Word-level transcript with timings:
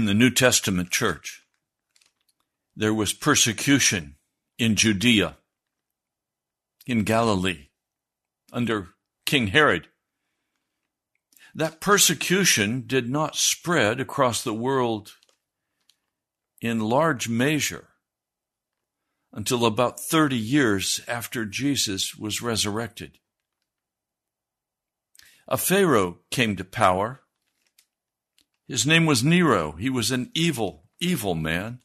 In 0.00 0.06
the 0.06 0.14
New 0.14 0.30
Testament 0.30 0.90
church. 0.90 1.44
There 2.74 2.94
was 2.94 3.12
persecution 3.12 4.16
in 4.58 4.74
Judea, 4.74 5.36
in 6.86 7.04
Galilee, 7.04 7.66
under 8.50 8.88
King 9.26 9.48
Herod. 9.48 9.88
That 11.54 11.82
persecution 11.82 12.84
did 12.86 13.10
not 13.10 13.36
spread 13.36 14.00
across 14.00 14.42
the 14.42 14.54
world 14.54 15.12
in 16.62 16.80
large 16.80 17.28
measure 17.28 17.88
until 19.34 19.66
about 19.66 20.00
30 20.00 20.34
years 20.34 21.02
after 21.06 21.44
Jesus 21.44 22.16
was 22.16 22.40
resurrected. 22.40 23.18
A 25.46 25.58
Pharaoh 25.58 26.20
came 26.30 26.56
to 26.56 26.64
power 26.64 27.19
his 28.70 28.86
name 28.86 29.04
was 29.04 29.24
Nero. 29.24 29.72
He 29.72 29.90
was 29.90 30.12
an 30.12 30.30
evil, 30.32 30.84
evil 31.00 31.34
man. 31.34 31.80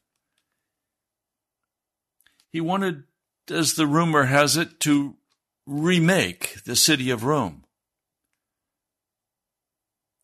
He 2.52 2.62
wanted, 2.62 3.06
as 3.50 3.74
the 3.74 3.88
rumor 3.88 4.26
has 4.26 4.56
it, 4.56 4.80
to 4.82 5.16
remake 5.66 6.62
the 6.64 6.76
city 6.76 7.10
of 7.10 7.24
Rome. 7.24 7.64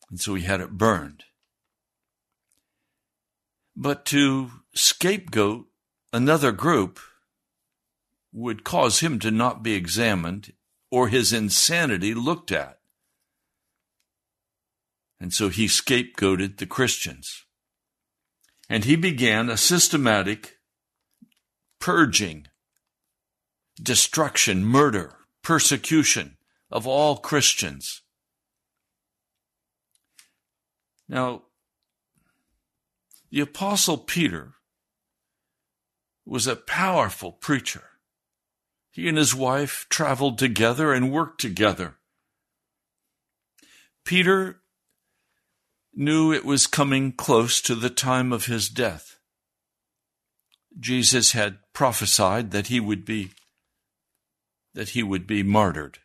And 0.08 0.20
so 0.20 0.36
he 0.36 0.44
had 0.44 0.60
it 0.60 0.78
burned. 0.78 1.24
But 3.74 4.04
to 4.06 4.52
scapegoat 4.72 5.66
another 6.12 6.52
group 6.52 7.00
would 8.32 8.62
cause 8.62 9.00
him 9.00 9.18
to 9.18 9.32
not 9.32 9.64
be 9.64 9.74
examined 9.74 10.52
or 10.92 11.08
his 11.08 11.32
insanity 11.32 12.14
looked 12.14 12.52
at. 12.52 12.78
And 15.22 15.32
so 15.32 15.50
he 15.50 15.66
scapegoated 15.66 16.56
the 16.58 16.66
Christians. 16.66 17.44
And 18.68 18.84
he 18.84 18.96
began 18.96 19.48
a 19.48 19.56
systematic 19.56 20.58
purging, 21.78 22.48
destruction, 23.80 24.64
murder, 24.64 25.14
persecution 25.40 26.38
of 26.72 26.88
all 26.88 27.18
Christians. 27.18 28.02
Now, 31.08 31.42
the 33.30 33.42
Apostle 33.42 33.98
Peter 33.98 34.54
was 36.26 36.48
a 36.48 36.56
powerful 36.56 37.30
preacher. 37.30 37.84
He 38.90 39.08
and 39.08 39.16
his 39.16 39.36
wife 39.36 39.86
traveled 39.88 40.38
together 40.38 40.92
and 40.92 41.12
worked 41.12 41.40
together. 41.40 41.98
Peter 44.04 44.61
knew 45.94 46.32
it 46.32 46.44
was 46.44 46.66
coming 46.66 47.12
close 47.12 47.60
to 47.62 47.74
the 47.74 47.90
time 47.90 48.32
of 48.32 48.46
his 48.46 48.68
death. 48.68 49.16
Jesus 50.78 51.32
had 51.32 51.58
prophesied 51.72 52.50
that 52.50 52.68
he 52.68 52.80
would 52.80 53.04
be 53.04 53.30
that 54.74 54.90
he 54.90 55.02
would 55.02 55.26
be 55.26 55.42
martyred. 55.42 55.98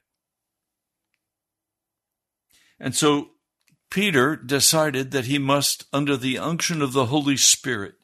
And 2.80 2.94
so 2.94 3.30
Peter 3.90 4.36
decided 4.36 5.12
that 5.12 5.26
he 5.26 5.40
must 5.40 5.86
under 5.94 6.18
the 6.18 6.38
unction 6.38 6.82
of 6.82 6.92
the 6.92 7.06
Holy 7.06 7.38
Spirit 7.38 7.96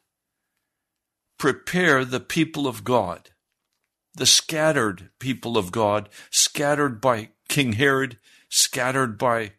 prepare 1.38 2.04
the 2.04 2.20
people 2.20 2.66
of 2.66 2.84
God, 2.84 3.30
the 4.14 4.26
scattered 4.26 5.10
people 5.18 5.58
of 5.58 5.70
God, 5.70 6.08
scattered 6.30 7.00
by 7.00 7.30
King 7.48 7.74
Herod, 7.74 8.18
scattered 8.48 9.18
by 9.18 9.52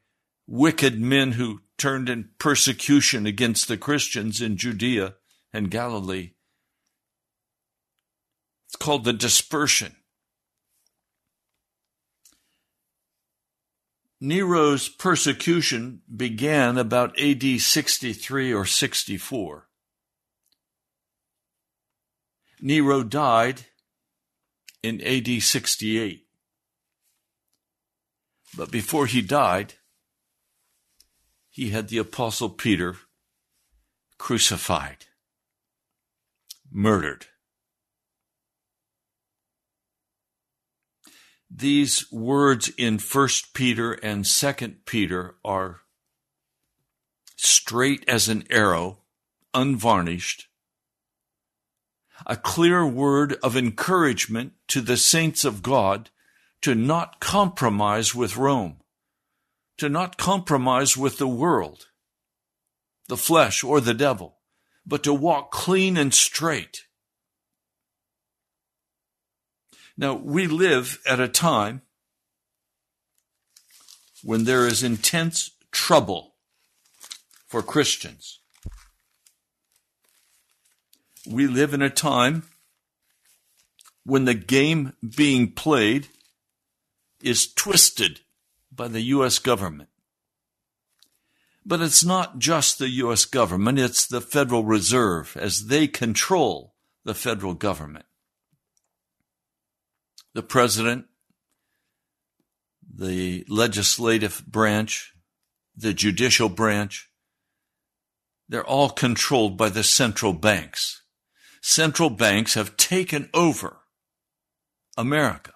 wicked 0.47 0.99
men 0.99 1.33
who 1.33 1.61
turned 1.77 2.09
in 2.09 2.29
persecution 2.39 3.25
against 3.25 3.67
the 3.67 3.77
Christians 3.77 4.41
in 4.41 4.57
Judea 4.57 5.15
and 5.53 5.71
Galilee. 5.71 6.31
It's 8.67 8.75
called 8.75 9.03
the 9.03 9.13
dispersion. 9.13 9.95
Nero's 14.21 14.87
persecution 14.87 16.01
began 16.13 16.77
about 16.77 17.19
AD 17.19 17.43
63 17.59 18.53
or 18.53 18.65
64. 18.65 19.67
Nero 22.61 23.03
died 23.03 23.65
in 24.81 25.01
AD 25.01 25.41
68. 25.41 26.25
But 28.55 28.71
before 28.71 29.05
he 29.05 29.21
died, 29.21 29.75
he 31.55 31.69
had 31.69 31.87
the 31.87 31.97
Apostle 31.97 32.49
Peter 32.49 32.97
crucified, 34.17 35.05
murdered. 36.69 37.27
These 41.49 42.11
words 42.11 42.73
in 42.77 42.99
First 42.99 43.53
Peter 43.53 43.93
and 43.93 44.27
Second 44.27 44.85
Peter 44.85 45.35
are 45.45 45.79
straight 47.37 48.03
as 48.05 48.27
an 48.27 48.43
arrow, 48.49 48.97
unvarnished, 49.53 50.49
a 52.25 52.35
clear 52.35 52.85
word 52.85 53.37
of 53.41 53.55
encouragement 53.55 54.51
to 54.67 54.81
the 54.81 54.97
saints 54.97 55.45
of 55.45 55.63
God 55.63 56.09
to 56.63 56.75
not 56.75 57.21
compromise 57.21 58.13
with 58.13 58.35
Rome 58.35 58.81
to 59.77 59.89
not 59.89 60.17
compromise 60.17 60.95
with 60.95 61.17
the 61.17 61.27
world, 61.27 61.87
the 63.07 63.17
flesh, 63.17 63.63
or 63.63 63.81
the 63.81 63.93
devil, 63.93 64.37
but 64.85 65.03
to 65.03 65.13
walk 65.13 65.51
clean 65.51 65.97
and 65.97 66.13
straight. 66.13 66.83
Now, 69.97 70.13
we 70.13 70.47
live 70.47 70.99
at 71.07 71.19
a 71.19 71.27
time 71.27 71.81
when 74.23 74.43
there 74.43 74.67
is 74.67 74.83
intense 74.83 75.51
trouble 75.71 76.35
for 77.47 77.61
Christians. 77.61 78.39
We 81.27 81.47
live 81.47 81.73
in 81.73 81.81
a 81.81 81.89
time 81.89 82.43
when 84.03 84.25
the 84.25 84.33
game 84.33 84.93
being 85.15 85.51
played 85.51 86.07
is 87.21 87.51
twisted 87.51 88.19
by 88.75 88.87
the 88.87 89.01
U.S. 89.01 89.39
government. 89.39 89.89
But 91.65 91.81
it's 91.81 92.03
not 92.03 92.37
just 92.37 92.77
the 92.77 92.89
U.S. 92.89 93.25
government, 93.25 93.79
it's 93.79 94.05
the 94.05 94.21
Federal 94.21 94.63
Reserve 94.63 95.35
as 95.39 95.67
they 95.67 95.87
control 95.87 96.75
the 97.03 97.15
federal 97.15 97.53
government. 97.53 98.05
The 100.33 100.43
president, 100.43 101.05
the 102.93 103.45
legislative 103.47 104.43
branch, 104.45 105.13
the 105.75 105.93
judicial 105.93 106.49
branch, 106.49 107.09
they're 108.47 108.65
all 108.65 108.89
controlled 108.89 109.57
by 109.57 109.69
the 109.69 109.83
central 109.83 110.33
banks. 110.33 111.01
Central 111.61 112.11
banks 112.11 112.53
have 112.53 112.77
taken 112.77 113.29
over 113.33 113.77
America. 114.97 115.53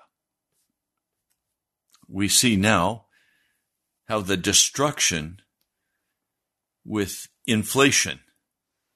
We 2.07 2.27
see 2.27 2.55
now 2.55 3.05
how 4.09 4.19
the 4.19 4.35
destruction 4.35 5.39
with 6.83 7.27
inflation 7.45 8.19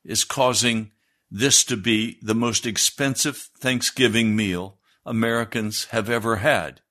is 0.03 0.23
causing 0.23 0.91
this 1.29 1.63
to 1.63 1.77
be 1.77 2.17
the 2.23 2.33
most 2.33 2.65
expensive 2.65 3.37
Thanksgiving 3.59 4.35
meal 4.35 4.79
Americans 5.05 5.85
have 5.91 6.09
ever 6.09 6.37
had. 6.37 6.81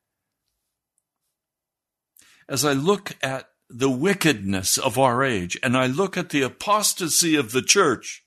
As 2.49 2.65
I 2.65 2.73
look 2.75 3.17
at 3.23 3.49
the 3.69 3.91
wickedness 3.91 4.79
of 4.79 4.99
our 4.99 5.25
age 5.25 5.59
and 5.61 5.77
I 5.77 5.87
look 5.87 6.17
at 6.17 6.31
the 6.31 6.43
apostasy 6.43 7.35
of 7.35 7.51
the 7.51 7.63
church, 7.63 8.25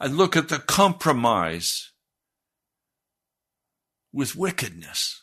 I 0.00 0.08
look 0.08 0.36
at 0.36 0.48
the 0.48 0.58
compromise 0.58 1.92
with 4.12 4.34
wickedness, 4.34 5.22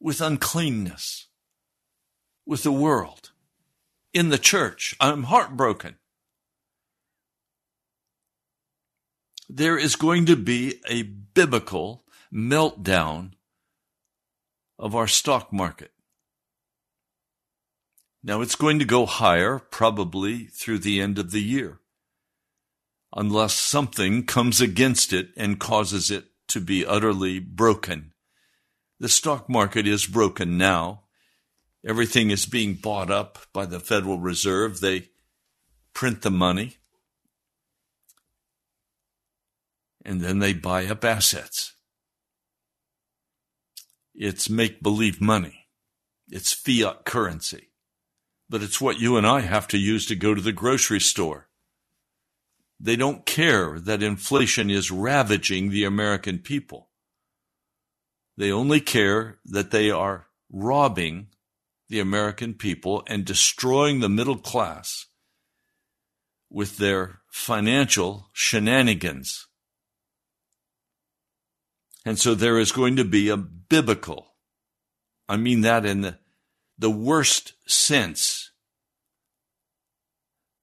with 0.00 0.22
uncleanness 0.22 1.27
with 2.48 2.62
the 2.62 2.72
world, 2.72 3.30
in 4.14 4.30
the 4.30 4.38
church. 4.38 4.96
I'm 4.98 5.24
heartbroken. 5.24 5.96
There 9.50 9.76
is 9.76 9.96
going 9.96 10.24
to 10.26 10.36
be 10.36 10.80
a 10.88 11.02
biblical 11.02 12.04
meltdown 12.32 13.32
of 14.78 14.96
our 14.96 15.06
stock 15.06 15.52
market. 15.52 15.92
Now 18.22 18.40
it's 18.40 18.56
going 18.56 18.78
to 18.78 18.86
go 18.86 19.04
higher 19.04 19.58
probably 19.58 20.44
through 20.44 20.78
the 20.78 21.02
end 21.02 21.18
of 21.18 21.32
the 21.32 21.42
year, 21.42 21.80
unless 23.14 23.52
something 23.52 24.24
comes 24.24 24.62
against 24.62 25.12
it 25.12 25.28
and 25.36 25.60
causes 25.60 26.10
it 26.10 26.24
to 26.48 26.62
be 26.62 26.86
utterly 26.86 27.40
broken. 27.40 28.12
The 28.98 29.10
stock 29.10 29.50
market 29.50 29.86
is 29.86 30.06
broken 30.06 30.56
now. 30.56 31.07
Everything 31.86 32.30
is 32.30 32.46
being 32.46 32.74
bought 32.74 33.10
up 33.10 33.38
by 33.52 33.66
the 33.66 33.80
Federal 33.80 34.18
Reserve. 34.18 34.80
They 34.80 35.08
print 35.94 36.22
the 36.22 36.30
money 36.30 36.78
and 40.04 40.20
then 40.20 40.38
they 40.38 40.54
buy 40.54 40.86
up 40.86 41.04
assets. 41.04 41.74
It's 44.14 44.48
make 44.48 44.82
believe 44.82 45.20
money. 45.20 45.66
It's 46.30 46.52
fiat 46.52 47.04
currency. 47.04 47.68
But 48.48 48.62
it's 48.62 48.80
what 48.80 48.98
you 48.98 49.16
and 49.16 49.26
I 49.26 49.40
have 49.40 49.68
to 49.68 49.78
use 49.78 50.06
to 50.06 50.16
go 50.16 50.34
to 50.34 50.40
the 50.40 50.52
grocery 50.52 51.00
store. 51.00 51.48
They 52.80 52.96
don't 52.96 53.26
care 53.26 53.78
that 53.80 54.02
inflation 54.02 54.70
is 54.70 54.90
ravaging 54.90 55.68
the 55.68 55.84
American 55.84 56.38
people. 56.38 56.88
They 58.36 58.50
only 58.50 58.80
care 58.80 59.38
that 59.44 59.72
they 59.72 59.90
are 59.90 60.28
robbing 60.50 61.28
the 61.88 62.00
American 62.00 62.54
people 62.54 63.02
and 63.06 63.24
destroying 63.24 64.00
the 64.00 64.08
middle 64.08 64.36
class 64.36 65.06
with 66.50 66.76
their 66.76 67.20
financial 67.30 68.28
shenanigans. 68.32 69.46
And 72.04 72.18
so 72.18 72.34
there 72.34 72.58
is 72.58 72.72
going 72.72 72.96
to 72.96 73.04
be 73.04 73.28
a 73.28 73.36
biblical, 73.36 74.34
I 75.28 75.36
mean 75.36 75.62
that 75.62 75.84
in 75.84 76.02
the, 76.02 76.18
the 76.78 76.90
worst 76.90 77.54
sense, 77.66 78.50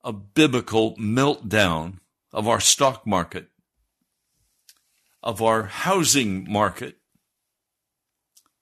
a 0.03 0.13
biblical 0.13 0.95
meltdown 0.97 1.99
of 2.31 2.47
our 2.47 2.59
stock 2.59 3.07
market, 3.07 3.47
of 5.23 5.41
our 5.41 5.63
housing 5.63 6.51
market. 6.51 6.97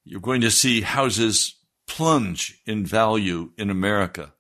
You're 0.06 0.22
going 0.22 0.42
to 0.42 0.52
see 0.52 0.82
houses 0.82 1.56
plunge 1.94 2.60
in 2.66 2.84
value 2.84 3.52
in 3.56 3.70
America. 3.70 4.34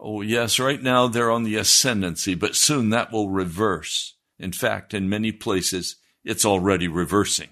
Oh, 0.00 0.22
yes, 0.22 0.58
right 0.58 0.82
now 0.82 1.06
they're 1.06 1.30
on 1.30 1.42
the 1.42 1.56
ascendancy, 1.56 2.34
but 2.34 2.56
soon 2.56 2.88
that 2.88 3.12
will 3.12 3.28
reverse. 3.28 4.16
In 4.38 4.50
fact, 4.50 4.94
in 4.94 5.10
many 5.10 5.30
places, 5.30 5.96
it's 6.24 6.46
already 6.46 6.88
reversing. 6.88 7.50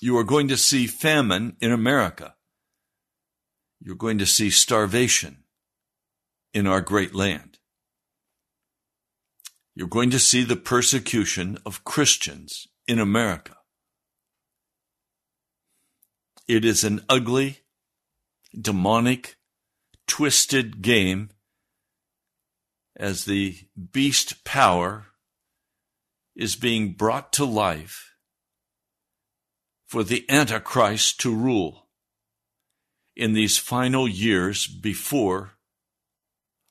You 0.00 0.16
are 0.16 0.22
going 0.22 0.46
to 0.48 0.56
see 0.56 0.86
famine 0.86 1.56
in 1.60 1.72
America. 1.72 2.36
You're 3.80 3.96
going 3.96 4.18
to 4.18 4.26
see 4.26 4.50
starvation 4.50 5.38
in 6.52 6.68
our 6.68 6.80
great 6.80 7.12
land. 7.12 7.58
You're 9.74 9.88
going 9.88 10.10
to 10.10 10.20
see 10.20 10.44
the 10.44 10.54
persecution 10.54 11.58
of 11.66 11.82
Christians 11.82 12.68
in 12.86 13.00
America. 13.00 13.56
It 16.46 16.64
is 16.64 16.84
an 16.84 17.04
ugly, 17.08 17.60
demonic, 18.58 19.36
twisted 20.06 20.82
game 20.82 21.30
as 22.96 23.24
the 23.24 23.56
beast 23.92 24.44
power 24.44 25.06
is 26.36 26.54
being 26.54 26.92
brought 26.92 27.32
to 27.32 27.44
life 27.44 28.12
for 29.86 30.04
the 30.04 30.28
Antichrist 30.28 31.18
to 31.20 31.34
rule 31.34 31.88
in 33.16 33.32
these 33.32 33.58
final 33.58 34.06
years 34.08 34.66
before 34.66 35.52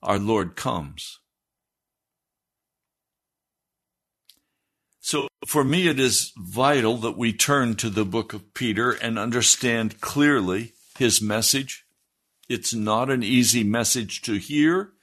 our 0.01 0.19
Lord 0.19 0.55
comes. 0.55 1.19
So 5.05 5.27
for 5.45 5.65
me, 5.65 5.89
it 5.89 5.99
is 5.99 6.31
vital 6.37 6.95
that 6.99 7.17
we 7.17 7.33
turn 7.33 7.75
to 7.75 7.89
the 7.89 8.05
book 8.05 8.31
of 8.31 8.53
Peter 8.53 8.91
and 8.91 9.19
understand 9.19 9.99
clearly 9.99 10.71
his 10.97 11.21
message. 11.21 11.85
It's 12.47 12.73
not 12.73 13.09
an 13.09 13.21
easy 13.21 13.65
message 13.65 14.21
to 14.21 14.35
hear, 14.35 14.93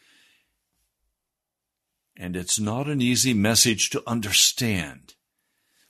and 2.16 2.34
it's 2.34 2.58
not 2.58 2.88
an 2.88 3.02
easy 3.02 3.34
message 3.34 3.90
to 3.90 4.02
understand 4.06 5.16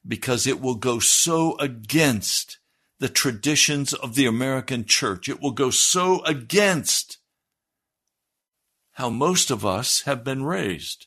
because 0.07 0.45
it 0.45 0.61
will 0.61 0.75
go 0.75 0.99
so 0.99 1.57
against 1.59 2.59
the 2.99 3.09
traditions 3.09 3.95
of 3.95 4.17
the 4.17 4.27
American 4.27 4.85
church. 4.87 5.29
It 5.29 5.41
will 5.41 5.53
go 5.53 5.71
so 5.71 6.25
against 6.25 7.19
how 8.95 9.09
most 9.09 9.53
of 9.53 9.65
us 9.65 10.01
have 10.01 10.25
been 10.25 10.43
raised. 10.43 11.07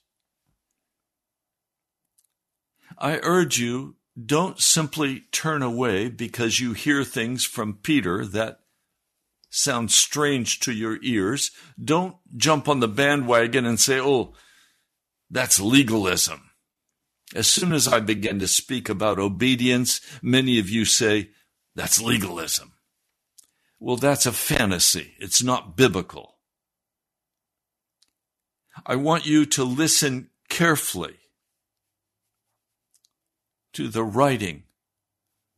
I 2.97 3.19
urge 3.23 3.59
you, 3.59 3.95
don't 4.21 4.59
simply 4.59 5.23
turn 5.31 5.61
away 5.61 6.09
because 6.09 6.59
you 6.59 6.73
hear 6.73 7.03
things 7.03 7.45
from 7.45 7.79
Peter 7.81 8.25
that 8.27 8.59
sound 9.49 9.91
strange 9.91 10.59
to 10.61 10.71
your 10.71 10.99
ears. 11.03 11.51
Don't 11.83 12.15
jump 12.35 12.67
on 12.67 12.79
the 12.79 12.87
bandwagon 12.87 13.65
and 13.65 13.79
say, 13.79 13.99
oh, 13.99 14.33
that's 15.29 15.59
legalism. 15.59 16.51
As 17.35 17.47
soon 17.47 17.73
as 17.73 17.87
I 17.87 17.99
begin 17.99 18.39
to 18.39 18.47
speak 18.47 18.89
about 18.89 19.19
obedience, 19.19 20.01
many 20.21 20.59
of 20.59 20.69
you 20.69 20.85
say, 20.85 21.31
that's 21.75 22.01
legalism. 22.01 22.73
Well, 23.79 23.97
that's 23.97 24.25
a 24.25 24.31
fantasy. 24.31 25.15
It's 25.19 25.41
not 25.41 25.75
biblical. 25.75 26.37
I 28.85 28.95
want 28.95 29.25
you 29.25 29.45
to 29.47 29.63
listen 29.63 30.29
carefully 30.49 31.17
to 33.73 33.87
the 33.87 34.03
writing 34.03 34.63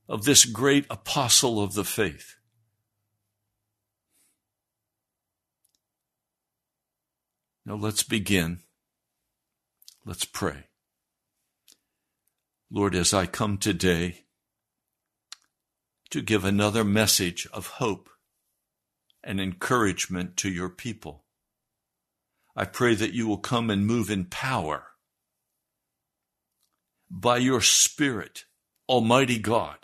of 0.07 0.23
this 0.23 0.45
great 0.45 0.85
apostle 0.89 1.61
of 1.61 1.73
the 1.73 1.83
faith. 1.83 2.35
Now 7.65 7.75
let's 7.75 8.03
begin. 8.03 8.59
Let's 10.05 10.25
pray. 10.25 10.65
Lord, 12.69 12.93
as 12.93 13.13
I 13.13 13.25
come 13.25 13.57
today 13.57 14.25
to 16.11 16.21
give 16.21 16.45
another 16.45 16.83
message 16.83 17.47
of 17.51 17.67
hope 17.67 18.09
and 19.23 19.41
encouragement 19.41 20.37
to 20.37 20.49
your 20.49 20.69
people, 20.69 21.23
I 22.55 22.65
pray 22.65 22.93
that 22.95 23.13
you 23.13 23.27
will 23.27 23.39
come 23.39 23.69
and 23.69 23.85
move 23.85 24.11
in 24.11 24.25
power 24.25 24.94
by 27.09 27.37
your 27.37 27.61
Spirit, 27.61 28.45
Almighty 28.89 29.39
God, 29.39 29.77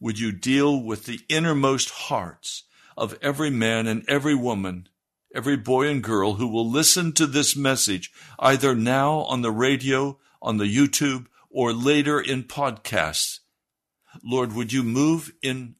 would 0.00 0.18
you 0.18 0.32
deal 0.32 0.82
with 0.82 1.06
the 1.06 1.20
innermost 1.28 1.90
hearts 1.90 2.64
of 2.96 3.18
every 3.22 3.50
man 3.50 3.86
and 3.86 4.04
every 4.08 4.34
woman, 4.34 4.88
every 5.34 5.56
boy 5.56 5.88
and 5.88 6.02
girl 6.02 6.34
who 6.34 6.46
will 6.46 6.68
listen 6.68 7.12
to 7.12 7.26
this 7.26 7.56
message, 7.56 8.12
either 8.38 8.74
now 8.74 9.20
on 9.20 9.42
the 9.42 9.50
radio, 9.52 10.18
on 10.40 10.58
the 10.58 10.64
YouTube, 10.64 11.26
or 11.50 11.72
later 11.72 12.20
in 12.20 12.44
podcasts. 12.44 13.40
Lord, 14.22 14.52
would 14.52 14.72
you 14.72 14.82
move 14.82 15.32
in 15.42 15.76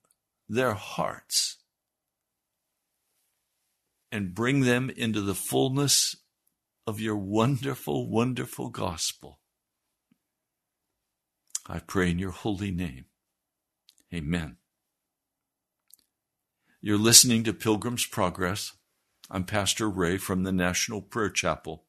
their 0.48 0.74
hearts 0.74 1.58
and 4.14 4.34
bring 4.34 4.60
them 4.60 4.90
into 4.90 5.20
the 5.20 5.34
fullness 5.34 6.16
of 6.86 7.00
your 7.00 7.16
wonderful, 7.16 8.08
wonderful 8.08 8.68
gospel. 8.68 9.40
I 11.66 11.78
pray 11.78 12.10
in 12.10 12.18
your 12.18 12.30
holy 12.30 12.70
name. 12.70 13.06
Amen. 14.12 14.58
You're 16.82 16.98
listening 16.98 17.42
to 17.44 17.54
Pilgrim's 17.54 18.04
Progress. 18.04 18.72
I'm 19.30 19.44
Pastor 19.44 19.88
Ray 19.88 20.18
from 20.18 20.42
the 20.42 20.52
National 20.52 21.00
Prayer 21.00 21.30
Chapel. 21.30 21.84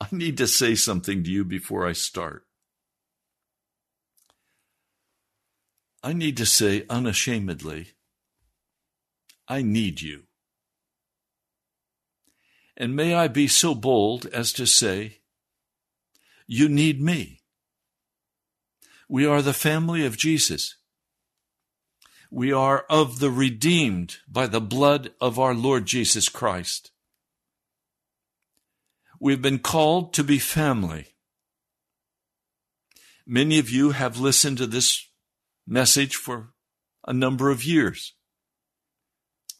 I 0.00 0.08
need 0.10 0.38
to 0.38 0.46
say 0.46 0.74
something 0.74 1.22
to 1.22 1.30
you 1.30 1.44
before 1.44 1.86
I 1.86 1.92
start. 1.92 2.46
I 6.02 6.14
need 6.14 6.38
to 6.38 6.46
say 6.46 6.86
unashamedly, 6.88 7.88
I 9.46 9.60
need 9.60 10.00
you. 10.00 10.22
And 12.76 12.96
may 12.96 13.14
I 13.14 13.28
be 13.28 13.46
so 13.46 13.74
bold 13.74 14.26
as 14.26 14.52
to 14.54 14.66
say, 14.66 15.18
you 16.46 16.68
need 16.70 17.00
me. 17.00 17.41
We 19.12 19.26
are 19.26 19.42
the 19.42 19.52
family 19.52 20.06
of 20.06 20.16
Jesus. 20.16 20.76
We 22.30 22.50
are 22.50 22.86
of 22.88 23.18
the 23.18 23.30
redeemed 23.30 24.16
by 24.26 24.46
the 24.46 24.58
blood 24.58 25.10
of 25.20 25.38
our 25.38 25.52
Lord 25.52 25.84
Jesus 25.84 26.30
Christ. 26.30 26.92
We've 29.20 29.42
been 29.42 29.58
called 29.58 30.14
to 30.14 30.24
be 30.24 30.38
family. 30.38 31.08
Many 33.26 33.58
of 33.58 33.68
you 33.68 33.90
have 33.90 34.18
listened 34.18 34.56
to 34.56 34.66
this 34.66 35.06
message 35.66 36.16
for 36.16 36.54
a 37.06 37.12
number 37.12 37.50
of 37.50 37.66
years. 37.66 38.14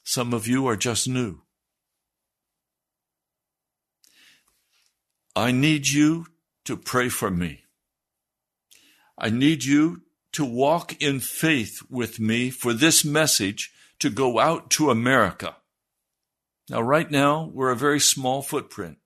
Some 0.03 0.33
of 0.33 0.49
you 0.49 0.67
are 0.67 0.77
just 0.77 1.07
new. 1.07 1.43
I 5.37 5.53
need 5.53 5.89
you 5.89 6.29
to 6.65 6.75
pray 6.75 7.11
for 7.11 7.31
me. 7.31 7.62
I 9.23 9.31
need 9.31 9.63
you 9.63 10.03
to 10.33 10.45
walk 10.45 11.01
in 11.01 11.21
faith 11.21 11.81
with 11.89 12.19
me 12.19 12.51
for 12.51 12.73
this 12.73 13.05
message 13.05 13.73
to 14.01 14.11
go 14.11 14.41
out 14.41 14.69
to 14.71 14.91
America. 14.91 15.57
Now, 16.69 16.83
right 16.83 17.09
now, 17.09 17.49
we're 17.55 17.71
a 17.71 17.77
very 17.77 18.01
small 18.01 18.43
footprint. 18.43 18.99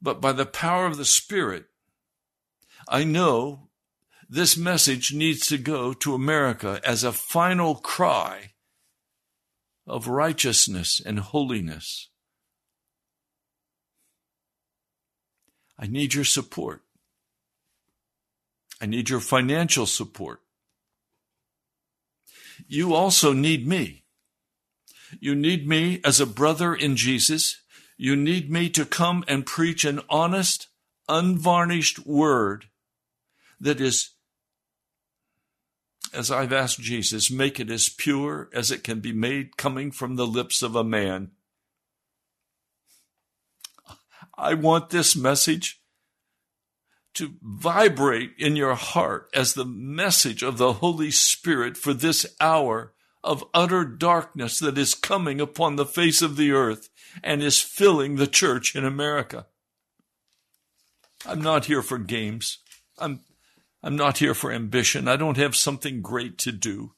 But 0.00 0.22
by 0.22 0.32
the 0.32 0.46
power 0.46 0.86
of 0.86 0.96
the 0.96 1.04
Spirit, 1.04 1.66
I 2.88 3.04
know 3.04 3.68
this 4.30 4.56
message 4.56 5.12
needs 5.12 5.46
to 5.48 5.58
go 5.58 5.92
to 5.92 6.14
America 6.14 6.80
as 6.84 7.04
a 7.04 7.12
final 7.12 7.74
cry 7.74 8.52
of 9.86 10.08
righteousness 10.08 11.02
and 11.04 11.18
holiness. 11.18 12.08
I 15.78 15.86
need 15.86 16.14
your 16.14 16.24
support. 16.24 16.82
I 18.80 18.86
need 18.86 19.08
your 19.08 19.20
financial 19.20 19.86
support. 19.86 20.40
You 22.66 22.94
also 22.94 23.32
need 23.32 23.66
me. 23.66 24.04
You 25.20 25.34
need 25.34 25.66
me 25.66 26.00
as 26.04 26.20
a 26.20 26.26
brother 26.26 26.74
in 26.74 26.96
Jesus. 26.96 27.60
You 27.96 28.14
need 28.14 28.50
me 28.50 28.68
to 28.70 28.84
come 28.84 29.24
and 29.26 29.46
preach 29.46 29.84
an 29.84 30.00
honest, 30.08 30.68
unvarnished 31.08 32.06
word 32.06 32.66
that 33.60 33.80
is, 33.80 34.10
as 36.12 36.30
I've 36.30 36.52
asked 36.52 36.80
Jesus, 36.80 37.30
make 37.30 37.58
it 37.58 37.70
as 37.70 37.88
pure 37.88 38.48
as 38.52 38.70
it 38.70 38.84
can 38.84 39.00
be 39.00 39.12
made 39.12 39.56
coming 39.56 39.90
from 39.90 40.16
the 40.16 40.26
lips 40.26 40.62
of 40.62 40.76
a 40.76 40.84
man. 40.84 41.32
I 44.36 44.54
want 44.54 44.90
this 44.90 45.16
message 45.16 45.80
to 47.14 47.34
vibrate 47.42 48.32
in 48.38 48.56
your 48.56 48.74
heart 48.74 49.28
as 49.34 49.54
the 49.54 49.64
message 49.64 50.42
of 50.42 50.58
the 50.58 50.74
Holy 50.74 51.10
Spirit 51.10 51.76
for 51.76 51.92
this 51.92 52.26
hour 52.40 52.92
of 53.24 53.44
utter 53.52 53.84
darkness 53.84 54.58
that 54.60 54.78
is 54.78 54.94
coming 54.94 55.40
upon 55.40 55.76
the 55.76 55.86
face 55.86 56.22
of 56.22 56.36
the 56.36 56.52
earth 56.52 56.88
and 57.22 57.42
is 57.42 57.60
filling 57.60 58.16
the 58.16 58.26
church 58.26 58.76
in 58.76 58.84
America. 58.84 59.46
I'm 61.26 61.42
not 61.42 61.64
here 61.64 61.82
for 61.82 61.98
games. 61.98 62.58
I'm, 62.98 63.20
I'm 63.82 63.96
not 63.96 64.18
here 64.18 64.34
for 64.34 64.52
ambition. 64.52 65.08
I 65.08 65.16
don't 65.16 65.36
have 65.36 65.56
something 65.56 66.00
great 66.00 66.38
to 66.38 66.52
do. 66.52 66.94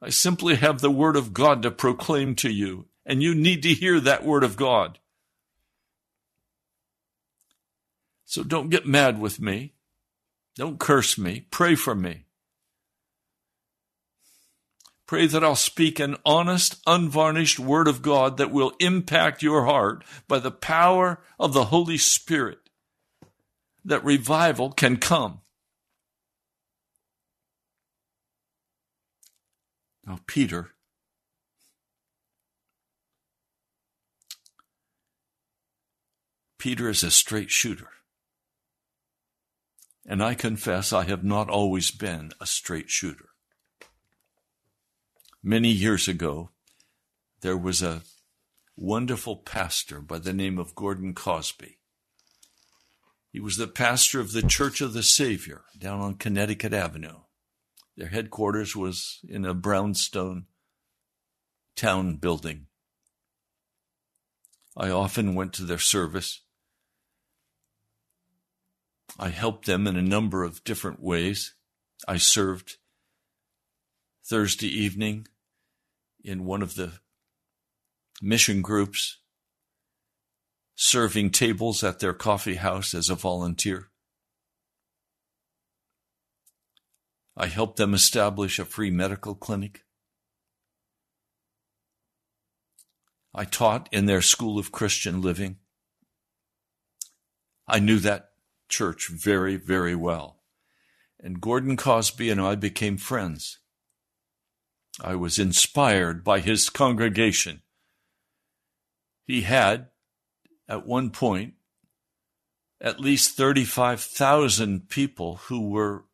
I 0.00 0.10
simply 0.10 0.56
have 0.56 0.80
the 0.80 0.90
Word 0.90 1.16
of 1.16 1.32
God 1.32 1.62
to 1.62 1.70
proclaim 1.70 2.34
to 2.36 2.50
you, 2.50 2.86
and 3.06 3.22
you 3.22 3.34
need 3.34 3.62
to 3.62 3.74
hear 3.74 4.00
that 4.00 4.24
Word 4.24 4.44
of 4.44 4.56
God. 4.56 4.98
So 8.34 8.42
don't 8.42 8.68
get 8.68 8.84
mad 8.84 9.20
with 9.20 9.40
me. 9.40 9.74
Don't 10.56 10.80
curse 10.80 11.16
me. 11.16 11.46
Pray 11.52 11.76
for 11.76 11.94
me. 11.94 12.24
Pray 15.06 15.28
that 15.28 15.44
I'll 15.44 15.54
speak 15.54 16.00
an 16.00 16.16
honest, 16.26 16.82
unvarnished 16.84 17.60
word 17.60 17.86
of 17.86 18.02
God 18.02 18.36
that 18.38 18.50
will 18.50 18.72
impact 18.80 19.44
your 19.44 19.66
heart 19.66 20.04
by 20.26 20.40
the 20.40 20.50
power 20.50 21.22
of 21.38 21.52
the 21.52 21.66
Holy 21.66 21.96
Spirit, 21.96 22.58
that 23.84 24.04
revival 24.04 24.72
can 24.72 24.96
come. 24.96 25.42
Now, 30.04 30.18
Peter, 30.26 30.72
Peter 36.58 36.88
is 36.88 37.04
a 37.04 37.12
straight 37.12 37.52
shooter. 37.52 37.93
And 40.06 40.22
I 40.22 40.34
confess 40.34 40.92
I 40.92 41.04
have 41.04 41.24
not 41.24 41.48
always 41.48 41.90
been 41.90 42.32
a 42.40 42.46
straight 42.46 42.90
shooter. 42.90 43.30
Many 45.42 45.70
years 45.70 46.08
ago, 46.08 46.50
there 47.40 47.56
was 47.56 47.82
a 47.82 48.02
wonderful 48.76 49.36
pastor 49.36 50.00
by 50.00 50.18
the 50.18 50.32
name 50.32 50.58
of 50.58 50.74
Gordon 50.74 51.14
Cosby. 51.14 51.78
He 53.30 53.40
was 53.40 53.56
the 53.56 53.66
pastor 53.66 54.20
of 54.20 54.32
the 54.32 54.42
Church 54.42 54.80
of 54.80 54.92
the 54.92 55.02
Savior 55.02 55.64
down 55.76 56.00
on 56.00 56.14
Connecticut 56.14 56.72
Avenue. 56.72 57.20
Their 57.96 58.08
headquarters 58.08 58.76
was 58.76 59.20
in 59.28 59.44
a 59.44 59.54
brownstone 59.54 60.46
town 61.76 62.16
building. 62.16 62.66
I 64.76 64.90
often 64.90 65.34
went 65.34 65.52
to 65.54 65.64
their 65.64 65.78
service. 65.78 66.42
I 69.18 69.28
helped 69.28 69.66
them 69.66 69.86
in 69.86 69.96
a 69.96 70.02
number 70.02 70.42
of 70.42 70.64
different 70.64 71.00
ways. 71.00 71.54
I 72.08 72.16
served 72.16 72.78
Thursday 74.26 74.68
evening 74.68 75.28
in 76.24 76.44
one 76.44 76.62
of 76.62 76.74
the 76.74 76.92
mission 78.20 78.62
groups, 78.62 79.18
serving 80.74 81.30
tables 81.30 81.84
at 81.84 82.00
their 82.00 82.14
coffee 82.14 82.56
house 82.56 82.94
as 82.94 83.08
a 83.08 83.14
volunteer. 83.14 83.90
I 87.36 87.46
helped 87.46 87.76
them 87.76 87.94
establish 87.94 88.58
a 88.58 88.64
free 88.64 88.90
medical 88.90 89.34
clinic. 89.34 89.84
I 93.34 93.44
taught 93.44 93.88
in 93.92 94.06
their 94.06 94.22
school 94.22 94.58
of 94.58 94.72
Christian 94.72 95.20
living. 95.20 95.58
I 97.66 97.80
knew 97.80 97.98
that 98.00 98.33
church 98.74 99.08
very, 99.08 99.56
very 99.56 99.94
well. 99.94 100.40
And 101.20 101.40
Gordon 101.40 101.76
Cosby 101.76 102.28
and 102.30 102.40
I 102.40 102.54
became 102.56 102.96
friends. 102.96 103.58
I 105.00 105.14
was 105.14 105.38
inspired 105.38 106.24
by 106.24 106.40
his 106.40 106.68
congregation. 106.70 107.62
He 109.26 109.42
had, 109.42 109.88
at 110.68 110.86
one 110.86 111.10
point, 111.10 111.54
at 112.80 113.00
least 113.00 113.36
35,000 113.36 114.88
people 114.88 115.36
who 115.46 115.68
were 115.68 116.04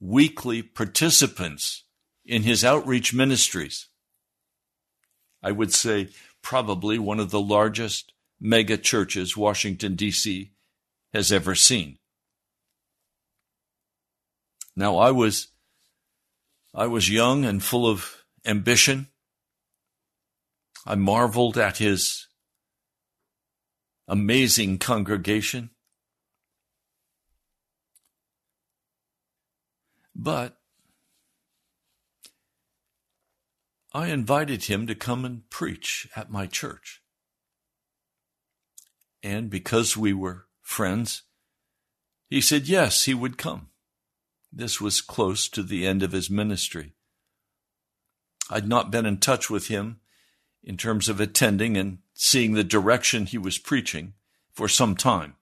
weekly 0.00 0.62
participants 0.62 1.84
in 2.24 2.42
his 2.42 2.64
outreach 2.64 3.12
ministries. 3.12 3.88
I 5.42 5.50
would 5.50 5.72
say 5.72 6.08
probably 6.42 6.98
one 6.98 7.20
of 7.20 7.30
the 7.30 7.40
largest 7.40 8.12
mega 8.40 8.76
churches 8.78 9.36
Washington, 9.36 9.94
D.C. 9.94 10.52
has 11.12 11.30
ever 11.30 11.54
seen. 11.54 11.98
Now 14.76 14.98
I 14.98 15.10
was 15.10 15.48
I 16.74 16.86
was 16.86 17.08
young 17.08 17.44
and 17.44 17.62
full 17.62 17.86
of 17.86 18.24
ambition. 18.44 19.08
I 20.84 20.96
marveled 20.96 21.56
at 21.56 21.78
his 21.78 22.26
amazing 24.08 24.78
congregation. 24.78 25.70
But 30.14 30.58
I 33.92 34.08
invited 34.08 34.64
him 34.64 34.86
to 34.88 34.94
come 34.94 35.24
and 35.24 35.48
preach 35.50 36.08
at 36.16 36.30
my 36.30 36.46
church. 36.46 37.02
And 39.22 39.48
because 39.48 39.96
we 39.96 40.12
were 40.12 40.46
friends, 40.60 41.22
he 42.28 42.40
said 42.40 42.68
yes, 42.68 43.04
he 43.04 43.14
would 43.14 43.38
come. 43.38 43.68
This 44.56 44.80
was 44.80 45.00
close 45.00 45.48
to 45.48 45.64
the 45.64 45.84
end 45.84 46.04
of 46.04 46.12
his 46.12 46.30
ministry. 46.30 46.92
I'd 48.48 48.68
not 48.68 48.92
been 48.92 49.04
in 49.04 49.18
touch 49.18 49.50
with 49.50 49.66
him 49.66 49.98
in 50.62 50.76
terms 50.76 51.08
of 51.08 51.20
attending 51.20 51.76
and 51.76 51.98
seeing 52.14 52.52
the 52.52 52.62
direction 52.62 53.26
he 53.26 53.36
was 53.36 53.58
preaching 53.58 54.14
for 54.52 54.68
some 54.68 54.94
time. 54.94 55.34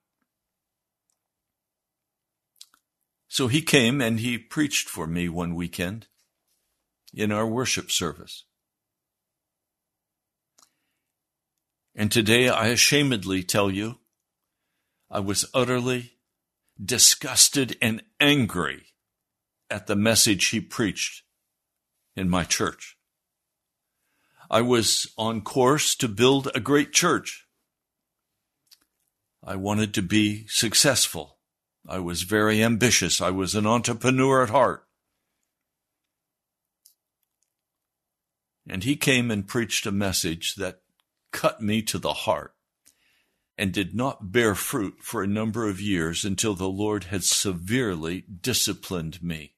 So 3.29 3.49
he 3.49 3.61
came 3.61 4.01
and 4.01 4.19
he 4.19 4.39
preached 4.39 4.89
for 4.89 5.07
me 5.07 5.29
one 5.29 5.55
weekend 5.55 6.07
in 7.13 7.31
our 7.31 7.47
worship 7.47 7.91
service. 7.91 8.45
And 11.95 12.11
today 12.11 12.49
I 12.49 12.69
ashamedly 12.69 13.47
tell 13.47 13.71
you, 13.71 13.99
I 15.11 15.21
was 15.21 15.45
utterly 15.53 16.13
disgusted 16.83 17.77
and 17.83 18.03
angry 18.19 18.87
at 19.73 19.87
the 19.87 19.97
message 19.97 20.49
he 20.49 20.61
preached 20.61 21.23
in 22.15 22.29
my 22.29 22.45
church. 22.45 22.99
I 24.51 24.61
was 24.61 25.11
on 25.17 25.41
course 25.41 25.95
to 25.97 26.09
build 26.09 26.51
a 26.55 26.61
great 26.61 26.93
church. 26.93 27.47
I 29.43 29.57
wanted 29.57 29.95
to 29.95 30.03
be 30.03 30.47
successful. 30.47 31.39
I 31.89 32.01
was 32.01 32.23
very 32.23 32.63
ambitious. 32.63 33.21
I 33.23 33.31
was 33.31 33.55
an 33.55 33.67
entrepreneur 33.67 34.43
at 34.43 34.51
heart. 34.51 34.85
And 38.69 38.85
he 38.85 38.95
came 38.95 39.31
and 39.31 39.49
preached 39.49 39.87
a 39.87 39.91
message 39.91 40.55
that 40.57 40.83
cut 41.33 41.63
me 41.63 41.81
to 41.83 41.99
the 41.99 42.13
heart 42.13 42.55
and 43.57 43.73
did 43.73 43.95
not 43.95 44.33
bear 44.33 44.55
fruit 44.55 44.97
for 45.01 45.23
a 45.23 45.27
number 45.27 45.67
of 45.67 45.81
years 45.81 46.25
until 46.25 46.55
the 46.55 46.69
Lord 46.69 47.05
had 47.05 47.25
severely 47.25 48.25
disciplined 48.41 49.23
me. 49.23 49.55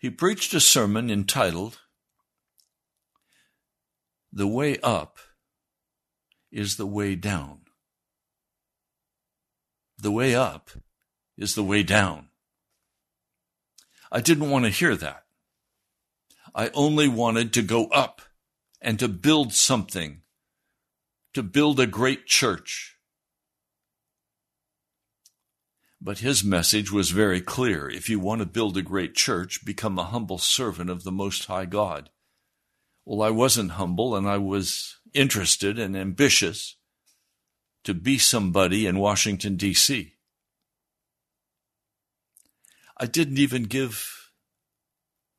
He 0.00 0.08
preached 0.08 0.54
a 0.54 0.60
sermon 0.60 1.10
entitled, 1.10 1.80
The 4.32 4.46
Way 4.46 4.78
Up 4.82 5.18
is 6.50 6.78
the 6.78 6.86
Way 6.86 7.16
Down. 7.16 7.60
The 9.98 10.10
way 10.10 10.34
up 10.34 10.70
is 11.36 11.54
the 11.54 11.62
way 11.62 11.82
down. 11.82 12.28
I 14.10 14.22
didn't 14.22 14.48
want 14.48 14.64
to 14.64 14.70
hear 14.70 14.96
that. 14.96 15.24
I 16.54 16.70
only 16.70 17.06
wanted 17.06 17.52
to 17.52 17.62
go 17.62 17.88
up 17.88 18.22
and 18.80 18.98
to 18.98 19.08
build 19.08 19.52
something, 19.52 20.22
to 21.34 21.42
build 21.42 21.78
a 21.78 21.86
great 21.86 22.24
church. 22.24 22.96
But 26.00 26.20
his 26.20 26.42
message 26.42 26.90
was 26.90 27.10
very 27.10 27.42
clear. 27.42 27.88
If 27.88 28.08
you 28.08 28.18
want 28.18 28.40
to 28.40 28.46
build 28.46 28.76
a 28.76 28.82
great 28.82 29.14
church, 29.14 29.64
become 29.64 29.98
a 29.98 30.04
humble 30.04 30.38
servant 30.38 30.88
of 30.88 31.04
the 31.04 31.12
Most 31.12 31.44
High 31.44 31.66
God. 31.66 32.08
Well, 33.04 33.22
I 33.22 33.30
wasn't 33.30 33.72
humble 33.72 34.16
and 34.16 34.26
I 34.26 34.38
was 34.38 34.96
interested 35.12 35.78
and 35.78 35.96
ambitious 35.96 36.76
to 37.84 37.92
be 37.92 38.18
somebody 38.18 38.86
in 38.86 38.98
Washington, 38.98 39.56
D.C. 39.56 40.14
I 42.96 43.06
didn't 43.06 43.38
even 43.38 43.64
give 43.64 44.30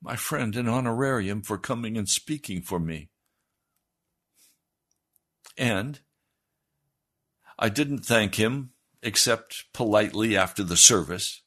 my 0.02 0.15
friend 0.15 0.56
an 0.56 0.67
honorarium 0.67 1.41
for 1.41 1.58
coming 1.58 1.97
and 1.97 2.10
speaking 2.10 2.62
for 2.62 2.80
me. 2.80 3.10
And 5.58 6.00
I 7.58 7.69
didn't 7.69 8.00
thank 8.00 8.36
him 8.36 8.71
except 9.04 9.66
politely 9.74 10.38
after 10.38 10.64
the 10.64 10.78
service. 10.78 11.42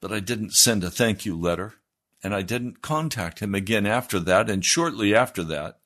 But 0.00 0.12
I 0.12 0.20
didn't 0.20 0.52
send 0.52 0.82
a 0.82 0.90
thank 0.90 1.24
you 1.24 1.38
letter, 1.38 1.74
and 2.22 2.34
I 2.34 2.42
didn't 2.42 2.82
contact 2.82 3.40
him 3.40 3.54
again 3.54 3.86
after 3.86 4.18
that. 4.20 4.50
And 4.50 4.64
shortly 4.64 5.14
after 5.14 5.44
that, 5.44 5.78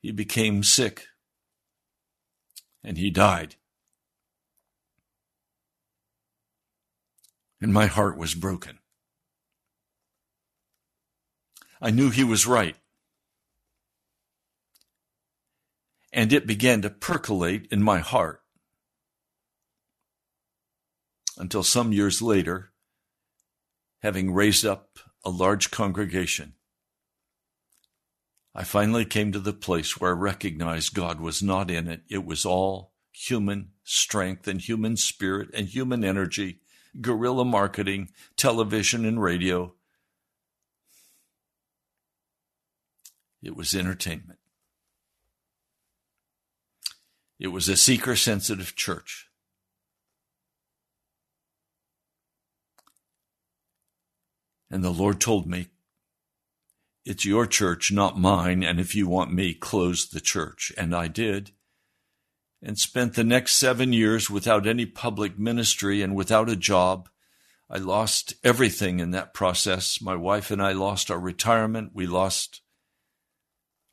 he 0.00 0.12
became 0.12 0.62
sick 0.62 1.06
and 2.84 2.96
he 2.96 3.10
died. 3.10 3.56
And 7.60 7.72
my 7.72 7.86
heart 7.86 8.16
was 8.16 8.34
broken. 8.34 8.78
I 11.80 11.90
knew 11.90 12.10
he 12.10 12.24
was 12.24 12.46
right. 12.46 12.76
And 16.12 16.32
it 16.32 16.46
began 16.46 16.82
to 16.82 16.90
percolate 16.90 17.66
in 17.70 17.82
my 17.82 17.98
heart 17.98 18.42
until 21.38 21.62
some 21.62 21.92
years 21.92 22.20
later, 22.20 22.72
having 24.00 24.32
raised 24.32 24.66
up 24.66 24.98
a 25.24 25.30
large 25.30 25.70
congregation, 25.70 26.54
I 28.54 28.64
finally 28.64 29.04
came 29.04 29.30
to 29.32 29.38
the 29.38 29.52
place 29.52 30.00
where 30.00 30.10
I 30.10 30.18
recognized 30.18 30.94
God 30.94 31.20
was 31.20 31.42
not 31.42 31.70
in 31.70 31.86
it. 31.86 32.02
It 32.08 32.24
was 32.24 32.44
all 32.44 32.92
human 33.12 33.70
strength 33.84 34.48
and 34.48 34.60
human 34.60 34.96
spirit 34.96 35.48
and 35.54 35.68
human 35.68 36.04
energy, 36.04 36.60
guerrilla 37.00 37.44
marketing, 37.44 38.10
television 38.36 39.04
and 39.04 39.22
radio. 39.22 39.74
It 43.42 43.54
was 43.54 43.74
entertainment. 43.74 44.40
It 47.38 47.48
was 47.48 47.68
a 47.68 47.76
seeker 47.76 48.16
sensitive 48.16 48.74
church. 48.74 49.27
And 54.70 54.84
the 54.84 54.90
Lord 54.90 55.20
told 55.20 55.46
me, 55.46 55.68
It's 57.04 57.24
your 57.24 57.46
church, 57.46 57.90
not 57.90 58.18
mine, 58.18 58.62
and 58.62 58.78
if 58.78 58.94
you 58.94 59.08
want 59.08 59.32
me, 59.32 59.54
close 59.54 60.08
the 60.08 60.20
church. 60.20 60.72
And 60.76 60.94
I 60.94 61.08
did. 61.08 61.52
And 62.60 62.78
spent 62.78 63.14
the 63.14 63.24
next 63.24 63.56
seven 63.56 63.92
years 63.92 64.28
without 64.28 64.66
any 64.66 64.84
public 64.84 65.38
ministry 65.38 66.02
and 66.02 66.14
without 66.14 66.50
a 66.50 66.56
job. 66.56 67.08
I 67.70 67.78
lost 67.78 68.34
everything 68.42 68.98
in 68.98 69.12
that 69.12 69.34
process. 69.34 70.00
My 70.00 70.16
wife 70.16 70.50
and 70.50 70.60
I 70.60 70.72
lost 70.72 71.10
our 71.10 71.20
retirement. 71.20 71.92
We 71.94 72.06
lost 72.06 72.62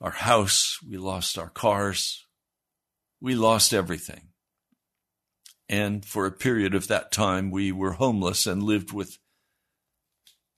our 0.02 0.12
house. 0.12 0.80
We 0.88 0.98
lost 0.98 1.38
our 1.38 1.50
cars. 1.50 2.26
We 3.22 3.36
lost 3.36 3.74
everything. 3.74 4.30
And 5.68 6.06
for 6.06 6.26
a 6.26 6.32
period 6.32 6.76
of 6.76 6.88
that 6.88 7.12
time, 7.12 7.52
we 7.52 7.72
were 7.72 7.94
homeless 7.94 8.46
and 8.46 8.64
lived 8.64 8.92
with 8.92 9.18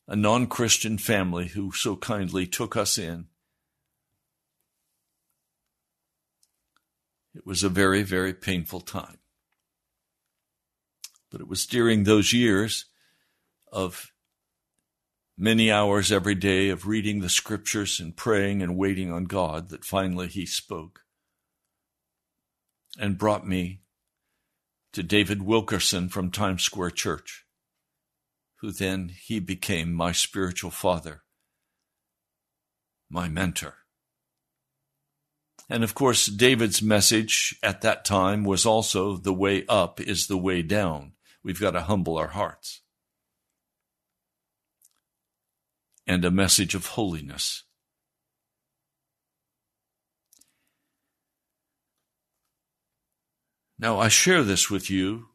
a 0.07 0.15
non 0.15 0.47
Christian 0.47 0.97
family 0.97 1.47
who 1.47 1.71
so 1.71 1.95
kindly 1.95 2.47
took 2.47 2.77
us 2.77 2.97
in. 2.97 3.27
It 7.35 7.45
was 7.45 7.61
a 7.61 7.69
very, 7.69 8.03
very 8.03 8.33
painful 8.33 8.81
time. 8.81 9.19
But 11.29 11.41
it 11.41 11.47
was 11.47 11.65
during 11.65 12.03
those 12.03 12.33
years 12.33 12.85
of 13.71 14.11
many 15.37 15.69
hours 15.69 16.11
every 16.11 16.35
day 16.35 16.69
of 16.69 16.87
reading 16.87 17.19
the 17.19 17.29
scriptures 17.29 17.99
and 17.99 18.15
praying 18.15 18.63
and 18.63 18.77
waiting 18.77 19.11
on 19.11 19.25
God 19.25 19.69
that 19.69 19.85
finally 19.85 20.27
He 20.27 20.45
spoke 20.45 21.01
and 22.97 23.17
brought 23.17 23.45
me 23.45 23.81
to 24.93 25.03
David 25.03 25.43
Wilkerson 25.43 26.09
from 26.09 26.31
Times 26.31 26.63
Square 26.63 26.91
Church 26.91 27.46
who 28.61 28.71
then 28.71 29.09
he 29.09 29.39
became 29.39 29.93
my 29.93 30.11
spiritual 30.11 30.71
father, 30.71 31.23
my 33.09 33.29
mentor. 33.29 33.75
And 35.69 35.83
of 35.83 35.93
course, 35.93 36.27
David's 36.27 36.81
message 36.81 37.55
at 37.61 37.81
that 37.81 38.05
time 38.05 38.43
was 38.43 38.65
also 38.65 39.17
the 39.17 39.33
way 39.33 39.65
up 39.67 39.99
is 39.99 40.27
the 40.27 40.37
way 40.37 40.61
down. 40.61 41.13
We've 41.43 41.59
got 41.59 41.71
to 41.71 41.81
humble 41.81 42.17
our 42.17 42.29
hearts. 42.29 42.81
And 46.05 46.23
a 46.23 46.31
message 46.31 46.73
of 46.73 46.87
holiness. 46.87 47.63
Now, 53.77 53.99
I 53.99 54.07
share 54.07 54.43
this 54.43 54.71
with 54.71 54.89
you 54.89 55.27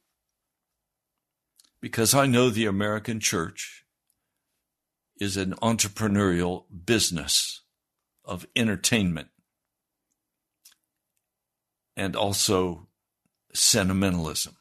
because 1.83 2.15
I 2.15 2.27
know 2.27 2.49
the 2.49 2.65
American 2.65 3.19
church 3.19 3.85
is 5.21 5.37
an 5.37 5.53
entrepreneurial 5.55 6.65
business 6.87 7.63
of 8.25 8.47
entertainment 8.55 9.29
and 11.97 12.15
also 12.15 12.87
sentimentalism 13.53 14.57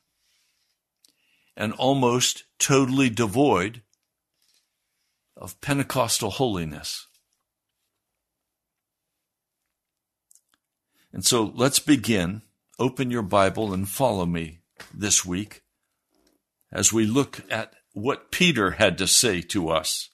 and 1.56 1.74
almost 1.74 2.44
totally 2.58 3.10
devoid 3.10 3.84
of 5.38 5.62
Pentecostal 5.62 6.32
holiness. 6.32 7.08
And 11.14 11.24
so 11.24 11.54
let's 11.56 11.80
begin. 11.80 12.42
Open 12.80 13.12
your 13.12 13.22
Bible 13.22 13.74
and 13.74 13.88
follow 13.88 14.26
me 14.26 14.62
this 14.92 15.24
week 15.24 15.62
as 16.72 16.94
we 16.94 17.06
look 17.06 17.42
at 17.50 17.74
what 17.94 18.32
Peter 18.32 18.72
had 18.72 18.98
to 18.98 19.08
say 19.08 19.42
to 19.42 19.70
us. 19.70 20.10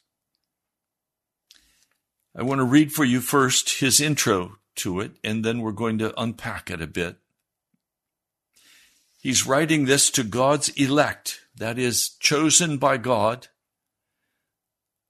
I 2.36 2.44
want 2.44 2.60
to 2.60 2.66
read 2.66 2.92
for 2.92 3.06
you 3.06 3.22
first 3.22 3.80
his 3.80 4.00
intro 4.00 4.58
to 4.78 5.00
it, 5.00 5.12
and 5.24 5.44
then 5.44 5.62
we're 5.62 5.72
going 5.72 5.98
to 6.00 6.20
unpack 6.20 6.70
it 6.70 6.82
a 6.82 6.88
bit. 6.88 7.18
He's 9.22 9.48
writing 9.48 9.86
this 9.86 10.10
to 10.12 10.24
God's 10.24 10.70
elect, 10.70 11.42
that 11.56 11.80
is, 11.80 12.10
chosen 12.20 12.78
by 12.78 12.98
God 12.98 13.48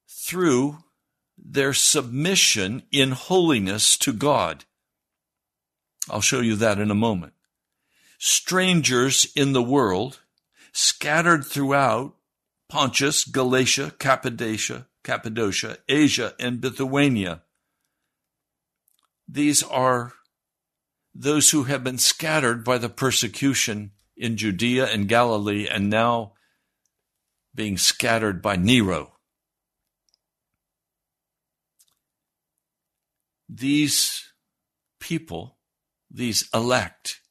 through 0.10 0.77
their 1.38 1.73
submission 1.73 2.83
in 2.91 3.12
holiness 3.12 3.97
to 3.97 4.13
God. 4.13 4.65
I'll 6.10 6.21
show 6.21 6.39
you 6.39 6.55
that 6.55 6.79
in 6.79 6.89
a 6.89 6.95
moment. 6.95 7.33
Strangers 8.17 9.27
in 9.36 9.53
the 9.53 9.62
world 9.62 10.21
scattered 10.77 11.43
throughout 11.43 12.13
Pontus, 12.69 13.23
Galatia, 13.23 13.95
Cappadocia, 13.97 14.85
Cappadocia, 15.03 15.77
Asia, 15.89 16.35
and 16.39 16.61
Bithynia. 16.61 17.41
These 19.27 19.63
are 19.63 20.13
those 21.15 21.49
who 21.49 21.63
have 21.63 21.83
been 21.83 21.97
scattered 21.97 22.63
by 22.63 22.77
the 22.77 22.89
persecution 22.89 23.93
in 24.15 24.37
Judea 24.37 24.85
and 24.85 25.07
Galilee 25.07 25.67
and 25.67 25.89
now 25.89 26.33
being 27.55 27.79
scattered 27.79 28.39
by 28.39 28.55
Nero. 28.55 29.13
These 33.49 34.31
people, 34.99 35.57
these 36.11 36.47
elect, 36.53 37.21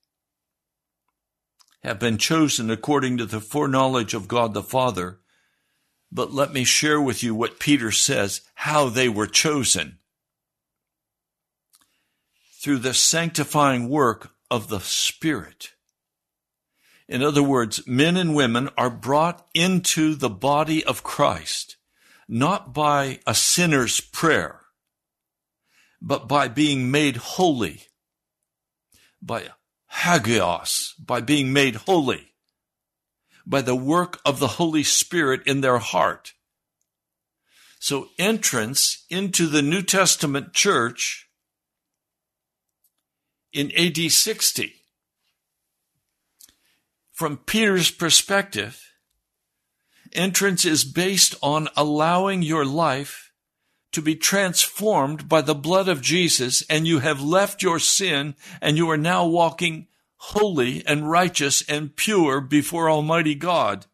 have 1.87 2.01
been 2.01 2.19
chosen 2.19 2.69
according 2.69 3.17
to 3.17 3.27
the 3.27 3.41
foreknowledge 3.41 4.13
of 4.13 4.27
God 4.27 4.55
the 4.55 4.63
Father. 4.63 5.21
But 6.11 6.33
let 6.33 6.53
me 6.53 6.65
share 6.65 7.01
with 7.01 7.23
you 7.23 7.33
what 7.33 7.61
Peter 7.61 7.93
says, 7.93 8.41
how 8.55 8.89
they 8.89 9.09
were 9.09 9.29
chosen. 9.29 9.99
Through 12.61 12.79
the 12.79 12.93
sanctifying 12.93 13.89
work 13.89 14.33
of 14.51 14.69
the 14.69 14.81
Spirit. 14.81 15.75
In 17.09 17.23
other 17.23 17.43
words, 17.43 17.87
men 17.87 18.17
and 18.17 18.35
women 18.35 18.69
are 18.77 18.91
brought 18.91 19.47
into 19.55 20.17
the 20.17 20.31
body 20.31 20.83
of 20.85 21.05
Christ, 21.05 21.77
not 22.29 22.75
by 22.75 23.21
a 23.29 23.35
sinner's 23.35 24.01
prayer, 24.01 24.63
but 26.03 26.27
by 26.27 26.49
being 26.49 26.91
made 26.91 27.17
holy, 27.17 27.83
by 29.23 29.45
hagios, 30.03 30.95
by 30.99 31.21
being 31.21 31.53
made 31.53 31.77
holy, 31.77 32.33
by 33.47 33.63
the 33.63 33.77
work 33.77 34.21
of 34.25 34.39
the 34.39 34.49
Holy 34.59 34.83
Spirit 34.83 35.41
in 35.47 35.61
their 35.61 35.79
heart. 35.79 36.33
So 37.79 38.09
entrance 38.19 39.05
into 39.09 39.47
the 39.47 39.63
New 39.63 39.83
Testament 39.83 40.53
church 40.53 41.29
in 43.53 43.73
AD 43.77 44.11
60. 44.11 44.75
From 47.13 47.39
Peter's 47.39 47.91
perspective, 47.91 48.83
entrance 50.13 50.65
is 50.65 50.85
based 50.85 51.35
on 51.43 51.69
allowing 51.77 52.43
your 52.43 52.67
life 52.67 53.26
to 53.97 54.03
be 54.03 54.15
transformed 54.15 55.29
by 55.29 55.41
the 55.41 55.55
blood 55.55 55.89
of 55.89 56.01
Jesus, 56.01 56.63
and 56.71 56.87
you 56.87 57.01
have 57.01 57.21
left 57.21 57.63
your 57.63 57.81
sin, 57.81 58.37
and 58.61 58.77
you 58.77 58.89
are 58.89 58.97
now 58.97 59.27
walking 59.27 59.89
holy 60.17 60.87
and 60.87 61.11
righteous 61.11 61.63
and 61.69 61.97
pure 61.97 62.41
before 62.41 62.89
Almighty 62.89 63.35
God. 63.35 63.87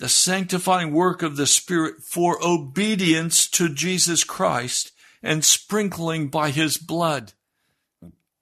the 0.00 0.08
sanctifying 0.08 0.92
work 0.92 1.22
of 1.22 1.36
the 1.36 1.46
Spirit 1.46 2.02
for 2.02 2.38
obedience 2.42 3.46
to 3.46 3.68
Jesus 3.68 4.24
Christ 4.24 4.92
and 5.22 5.44
sprinkling 5.44 6.28
by 6.28 6.50
his 6.50 6.78
blood. 6.78 7.34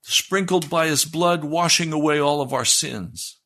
Sprinkled 0.02 0.70
by 0.70 0.86
his 0.86 1.04
blood, 1.04 1.42
washing 1.42 1.92
away 1.92 2.20
all 2.20 2.40
of 2.40 2.52
our 2.52 2.64
sins. 2.64 3.37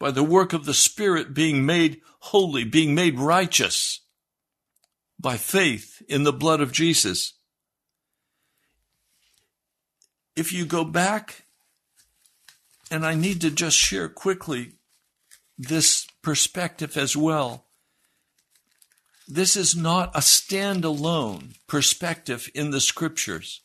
By 0.00 0.10
the 0.10 0.24
work 0.24 0.52
of 0.52 0.64
the 0.64 0.74
Spirit 0.74 1.32
being 1.34 1.64
made 1.64 2.00
holy, 2.20 2.64
being 2.64 2.94
made 2.94 3.20
righteous 3.20 4.00
by 5.20 5.36
faith 5.36 6.02
in 6.08 6.24
the 6.24 6.32
blood 6.32 6.60
of 6.60 6.72
Jesus. 6.72 7.34
If 10.34 10.52
you 10.52 10.64
go 10.64 10.84
back, 10.84 11.44
and 12.90 13.04
I 13.04 13.14
need 13.14 13.42
to 13.42 13.50
just 13.50 13.76
share 13.76 14.08
quickly 14.08 14.72
this 15.58 16.06
perspective 16.22 16.96
as 16.96 17.14
well. 17.14 17.66
This 19.28 19.54
is 19.54 19.76
not 19.76 20.16
a 20.16 20.20
standalone 20.20 21.56
perspective 21.66 22.48
in 22.54 22.70
the 22.70 22.80
scriptures. 22.80 23.60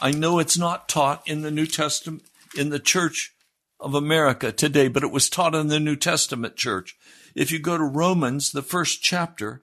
I 0.00 0.10
know 0.10 0.40
it's 0.40 0.58
not 0.58 0.88
taught 0.88 1.22
in 1.26 1.42
the 1.42 1.52
New 1.52 1.66
Testament, 1.66 2.24
in 2.58 2.70
the 2.70 2.80
church 2.80 3.35
of 3.78 3.94
America 3.94 4.52
today, 4.52 4.88
but 4.88 5.02
it 5.02 5.10
was 5.10 5.28
taught 5.28 5.54
in 5.54 5.68
the 5.68 5.80
New 5.80 5.96
Testament 5.96 6.56
church. 6.56 6.96
If 7.34 7.50
you 7.52 7.58
go 7.58 7.76
to 7.76 7.84
Romans, 7.84 8.52
the 8.52 8.62
first 8.62 9.02
chapter, 9.02 9.62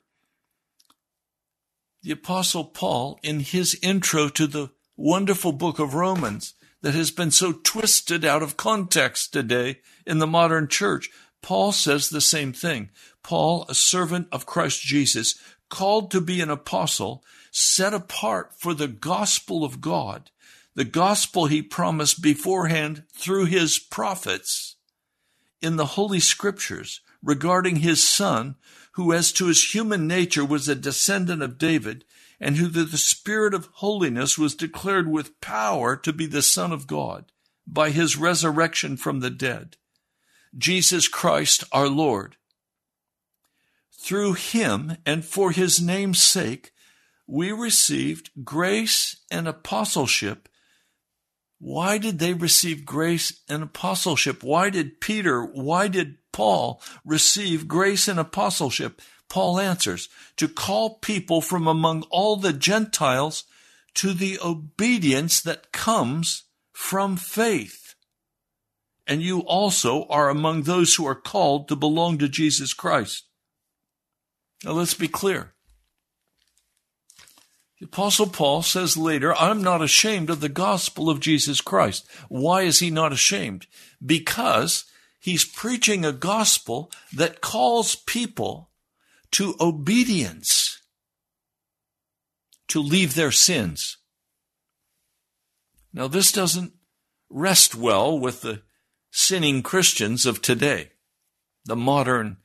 the 2.03 2.11
apostle 2.11 2.65
Paul, 2.65 3.19
in 3.23 3.39
his 3.39 3.77
intro 3.81 4.29
to 4.29 4.45
the 4.45 4.69
wonderful 4.95 5.51
book 5.51 5.79
of 5.79 5.95
Romans 5.95 6.53
that 6.81 6.93
has 6.93 7.11
been 7.11 7.31
so 7.31 7.53
twisted 7.53 8.23
out 8.25 8.43
of 8.43 8.57
context 8.57 9.33
today 9.33 9.79
in 10.05 10.19
the 10.19 10.27
modern 10.27 10.67
church, 10.67 11.09
Paul 11.41 11.71
says 11.71 12.09
the 12.09 12.21
same 12.21 12.53
thing. 12.53 12.89
Paul, 13.23 13.65
a 13.67 13.73
servant 13.73 14.27
of 14.31 14.45
Christ 14.45 14.81
Jesus, 14.81 15.35
called 15.69 16.11
to 16.11 16.21
be 16.21 16.41
an 16.41 16.49
apostle, 16.49 17.23
set 17.51 17.93
apart 17.93 18.53
for 18.57 18.73
the 18.73 18.87
gospel 18.87 19.63
of 19.63 19.81
God, 19.81 20.29
the 20.75 20.83
gospel 20.83 21.45
he 21.45 21.61
promised 21.61 22.21
beforehand 22.21 23.03
through 23.11 23.45
his 23.45 23.79
prophets 23.79 24.75
in 25.61 25.75
the 25.75 25.85
Holy 25.85 26.19
Scriptures 26.19 27.01
regarding 27.23 27.77
his 27.77 28.07
son, 28.07 28.55
who 28.93 29.13
as 29.13 29.31
to 29.31 29.47
his 29.47 29.73
human 29.73 30.07
nature 30.07 30.45
was 30.45 30.67
a 30.67 30.75
descendant 30.75 31.41
of 31.41 31.57
David, 31.57 32.05
and 32.39 32.57
who 32.57 32.69
through 32.69 32.83
the 32.85 32.97
Spirit 32.97 33.53
of 33.53 33.69
holiness 33.73 34.37
was 34.37 34.55
declared 34.55 35.09
with 35.09 35.39
power 35.39 35.95
to 35.95 36.11
be 36.11 36.25
the 36.25 36.41
Son 36.41 36.71
of 36.71 36.87
God 36.87 37.31
by 37.65 37.89
his 37.89 38.17
resurrection 38.17 38.97
from 38.97 39.21
the 39.21 39.29
dead. 39.29 39.77
Jesus 40.57 41.07
Christ 41.07 41.63
our 41.71 41.87
Lord. 41.87 42.35
Through 43.91 44.33
him 44.33 44.97
and 45.05 45.23
for 45.23 45.51
his 45.51 45.81
name's 45.81 46.21
sake, 46.21 46.71
we 47.25 47.51
received 47.51 48.31
grace 48.43 49.21
and 49.31 49.47
apostleship. 49.47 50.49
Why 51.63 51.97
did 51.97 52.19
they 52.19 52.33
receive 52.33 52.83
grace 52.83 53.39
and 53.47 53.63
apostleship? 53.63 54.43
Why 54.43 54.69
did 54.69 54.99
Peter, 54.99 55.45
why 55.45 55.87
did 55.87 56.17
Paul 56.33 56.81
receive 57.05 57.69
grace 57.69 58.09
and 58.09 58.19
apostleship? 58.19 59.01
Paul 59.29 59.61
answers, 59.61 60.09
to 60.35 60.49
call 60.49 60.95
people 60.95 61.39
from 61.39 61.65
among 61.65 62.03
all 62.09 62.35
the 62.35 62.51
Gentiles 62.51 63.45
to 63.93 64.11
the 64.11 64.37
obedience 64.43 65.41
that 65.41 65.71
comes 65.71 66.43
from 66.73 67.15
faith. 67.15 67.95
And 69.07 69.21
you 69.21 69.39
also 69.39 70.05
are 70.09 70.29
among 70.29 70.63
those 70.63 70.95
who 70.95 71.07
are 71.07 71.15
called 71.15 71.69
to 71.69 71.77
belong 71.77 72.17
to 72.17 72.27
Jesus 72.27 72.73
Christ. 72.73 73.23
Now 74.65 74.71
let's 74.73 74.95
be 74.95 75.07
clear. 75.07 75.53
The 77.83 77.87
apostle 77.87 78.27
Paul 78.27 78.61
says 78.61 78.95
later, 78.95 79.35
I'm 79.35 79.61
not 79.61 79.81
ashamed 79.81 80.29
of 80.29 80.39
the 80.39 80.47
gospel 80.47 81.09
of 81.09 81.19
Jesus 81.19 81.59
Christ. 81.59 82.07
Why 82.29 82.61
is 82.61 82.79
he 82.79 82.89
not 82.89 83.11
ashamed? 83.11 83.67
Because 84.03 84.85
he's 85.19 85.43
preaching 85.43 86.05
a 86.05 86.13
gospel 86.13 86.89
that 87.11 87.41
calls 87.41 87.95
people 87.95 88.69
to 89.31 89.55
obedience, 89.59 90.81
to 92.69 92.79
leave 92.79 93.15
their 93.15 93.33
sins. 93.33 93.97
Now, 95.91 96.07
this 96.07 96.31
doesn't 96.31 96.71
rest 97.29 97.75
well 97.75 98.17
with 98.17 98.43
the 98.43 98.61
sinning 99.11 99.61
Christians 99.61 100.25
of 100.25 100.41
today, 100.41 100.91
the 101.65 101.75
modern, 101.75 102.37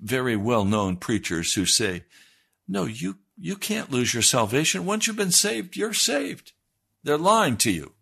very 0.00 0.34
well 0.34 0.64
known 0.64 0.96
preachers 0.96 1.54
who 1.54 1.64
say, 1.64 2.02
no, 2.70 2.84
you, 2.84 3.18
you 3.36 3.56
can't 3.56 3.90
lose 3.90 4.14
your 4.14 4.22
salvation. 4.22 4.86
Once 4.86 5.06
you've 5.06 5.16
been 5.16 5.32
saved, 5.32 5.76
you're 5.76 5.92
saved. 5.92 6.52
They're 7.02 7.18
lying 7.18 7.56
to 7.58 7.70
you. 7.72 7.94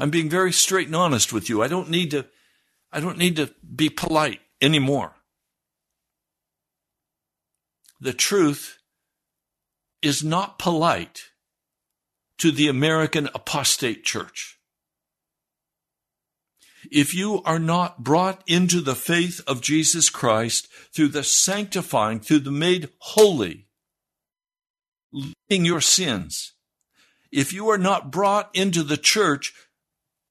I'm 0.00 0.10
being 0.10 0.28
very 0.28 0.52
straight 0.52 0.88
and 0.88 0.96
honest 0.96 1.32
with 1.32 1.48
you. 1.48 1.62
I 1.62 1.68
don't 1.68 1.88
need 1.88 2.10
to, 2.10 2.26
I 2.92 2.98
don't 2.98 3.18
need 3.18 3.36
to 3.36 3.54
be 3.62 3.88
polite 3.88 4.40
anymore. 4.60 5.14
The 8.00 8.12
truth 8.12 8.78
is 10.02 10.24
not 10.24 10.58
polite 10.58 11.26
to 12.38 12.50
the 12.50 12.66
American 12.66 13.28
apostate 13.32 14.02
church. 14.02 14.58
If 16.90 17.14
you 17.14 17.42
are 17.42 17.58
not 17.58 18.02
brought 18.02 18.42
into 18.46 18.80
the 18.80 18.94
faith 18.94 19.40
of 19.46 19.60
Jesus 19.60 20.08
Christ 20.08 20.68
through 20.94 21.08
the 21.08 21.24
sanctifying, 21.24 22.20
through 22.20 22.40
the 22.40 22.50
made 22.50 22.88
holy, 22.98 23.66
leaving 25.12 25.64
your 25.64 25.80
sins, 25.80 26.52
if 27.30 27.52
you 27.52 27.68
are 27.68 27.78
not 27.78 28.10
brought 28.10 28.50
into 28.54 28.82
the 28.82 28.96
church 28.96 29.52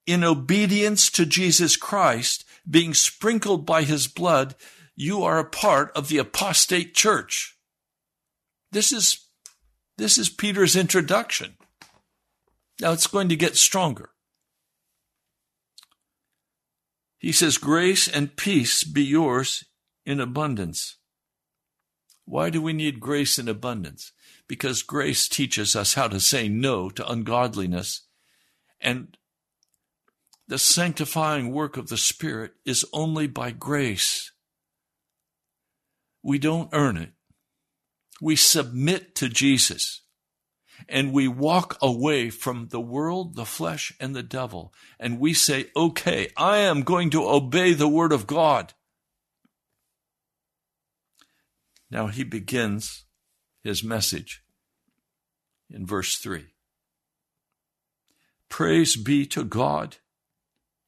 in 0.05 0.23
obedience 0.23 1.09
to 1.11 1.25
Jesus 1.25 1.77
Christ, 1.77 2.45
being 2.69 2.93
sprinkled 2.93 3.65
by 3.65 3.83
his 3.83 4.07
blood, 4.07 4.55
you 4.95 5.23
are 5.23 5.39
a 5.39 5.45
part 5.45 5.91
of 5.95 6.07
the 6.07 6.17
apostate 6.17 6.93
church. 6.93 7.57
This 8.71 8.91
is, 8.91 9.27
this 9.97 10.17
is 10.17 10.29
Peter's 10.29 10.75
introduction. 10.75 11.55
Now 12.81 12.91
it's 12.91 13.07
going 13.07 13.29
to 13.29 13.35
get 13.35 13.55
stronger. 13.55 14.09
He 17.19 17.31
says, 17.31 17.57
grace 17.57 18.07
and 18.07 18.35
peace 18.35 18.83
be 18.83 19.03
yours 19.03 19.65
in 20.05 20.19
abundance. 20.19 20.97
Why 22.25 22.49
do 22.49 22.61
we 22.61 22.73
need 22.73 22.99
grace 22.99 23.37
in 23.37 23.47
abundance? 23.47 24.11
Because 24.47 24.81
grace 24.81 25.27
teaches 25.27 25.75
us 25.75 25.93
how 25.93 26.07
to 26.07 26.19
say 26.19 26.47
no 26.47 26.89
to 26.89 27.07
ungodliness 27.07 28.07
and 28.81 29.17
the 30.47 30.57
sanctifying 30.57 31.51
work 31.51 31.77
of 31.77 31.89
the 31.89 31.97
Spirit 31.97 32.53
is 32.65 32.83
only 32.91 33.27
by 33.27 33.51
grace. 33.51 34.31
We 36.23 36.39
don't 36.39 36.69
earn 36.73 36.97
it. 36.97 37.11
We 38.19 38.35
submit 38.35 39.13
to 39.15 39.29
Jesus 39.29 40.01
and 40.87 41.11
we 41.11 41.27
walk 41.27 41.77
away 41.81 42.29
from 42.29 42.67
the 42.67 42.79
world, 42.79 43.35
the 43.35 43.45
flesh, 43.45 43.93
and 43.99 44.15
the 44.15 44.23
devil. 44.23 44.73
And 44.99 45.19
we 45.19 45.33
say, 45.33 45.67
okay, 45.75 46.29
I 46.37 46.57
am 46.59 46.83
going 46.83 47.09
to 47.11 47.27
obey 47.27 47.73
the 47.73 47.87
word 47.87 48.11
of 48.11 48.27
God. 48.27 48.73
Now 51.91 52.07
he 52.07 52.23
begins 52.23 53.05
his 53.63 53.83
message 53.83 54.43
in 55.69 55.85
verse 55.85 56.15
3. 56.15 56.45
Praise 58.47 58.95
be 58.95 59.25
to 59.27 59.43
God 59.43 59.97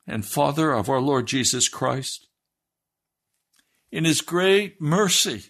and 0.08 0.25
Father 0.25 0.71
of 0.71 0.89
our 0.89 0.99
Lord 0.99 1.27
Jesus 1.27 1.69
Christ. 1.69 2.27
In 3.91 4.06
his 4.06 4.21
great 4.21 4.82
mercy, 4.82 5.45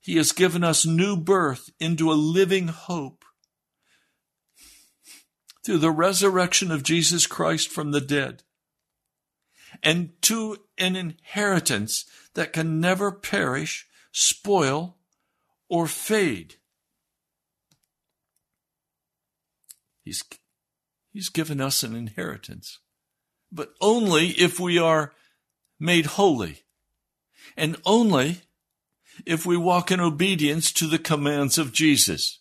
he 0.00 0.16
has 0.16 0.32
given 0.32 0.62
us 0.62 0.86
new 0.86 1.16
birth 1.16 1.70
into 1.80 2.10
a 2.10 2.14
living 2.14 2.68
hope 2.68 3.23
through 5.64 5.78
the 5.78 5.90
resurrection 5.90 6.70
of 6.70 6.82
Jesus 6.82 7.26
Christ 7.26 7.70
from 7.70 7.90
the 7.90 8.00
dead 8.00 8.42
and 9.82 10.10
to 10.22 10.58
an 10.78 10.94
inheritance 10.94 12.04
that 12.34 12.52
can 12.52 12.80
never 12.80 13.10
perish, 13.10 13.86
spoil, 14.12 14.96
or 15.68 15.86
fade. 15.86 16.56
He's, 20.04 20.22
he's 21.12 21.28
given 21.28 21.60
us 21.60 21.82
an 21.82 21.96
inheritance 21.96 22.78
but 23.54 23.72
only 23.80 24.30
if 24.30 24.58
we 24.58 24.78
are 24.78 25.12
made 25.78 26.06
holy, 26.06 26.64
and 27.56 27.76
only 27.86 28.42
if 29.24 29.46
we 29.46 29.56
walk 29.56 29.92
in 29.92 30.00
obedience 30.00 30.72
to 30.72 30.88
the 30.88 30.98
commands 30.98 31.56
of 31.56 31.72
Jesus. 31.72 32.40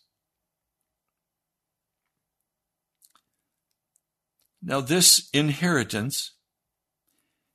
Now, 4.65 4.79
this 4.79 5.29
inheritance 5.33 6.31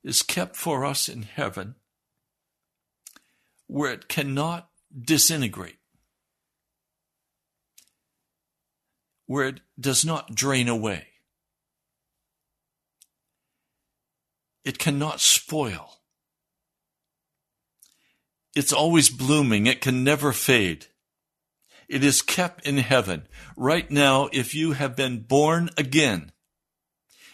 is 0.04 0.22
kept 0.22 0.56
for 0.56 0.84
us 0.84 1.08
in 1.08 1.22
heaven 1.22 1.76
where 3.66 3.92
it 3.92 4.08
cannot 4.08 4.68
disintegrate, 4.98 5.78
where 9.26 9.46
it 9.48 9.60
does 9.80 10.04
not 10.04 10.34
drain 10.34 10.68
away. 10.68 11.06
It 14.64 14.78
cannot 14.78 15.20
spoil. 15.20 16.00
It's 18.54 18.72
always 18.72 19.08
blooming. 19.08 19.66
It 19.66 19.80
can 19.80 20.04
never 20.04 20.32
fade. 20.32 20.86
It 21.88 22.04
is 22.04 22.20
kept 22.20 22.66
in 22.66 22.76
heaven. 22.76 23.28
Right 23.56 23.90
now, 23.90 24.28
if 24.30 24.54
you 24.54 24.72
have 24.72 24.94
been 24.94 25.20
born 25.20 25.70
again, 25.78 26.32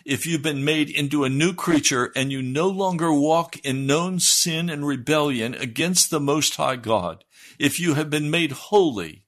if 0.04 0.26
you've 0.26 0.42
been 0.42 0.64
made 0.64 0.90
into 0.90 1.24
a 1.24 1.30
new 1.30 1.54
creature 1.54 2.12
and 2.14 2.30
you 2.30 2.42
no 2.42 2.68
longer 2.68 3.12
walk 3.12 3.56
in 3.64 3.86
known 3.86 4.20
sin 4.20 4.68
and 4.68 4.86
rebellion 4.86 5.54
against 5.54 6.10
the 6.10 6.20
Most 6.20 6.56
High 6.56 6.76
God, 6.76 7.24
if 7.58 7.80
you 7.80 7.94
have 7.94 8.10
been 8.10 8.30
made 8.30 8.52
holy 8.52 9.24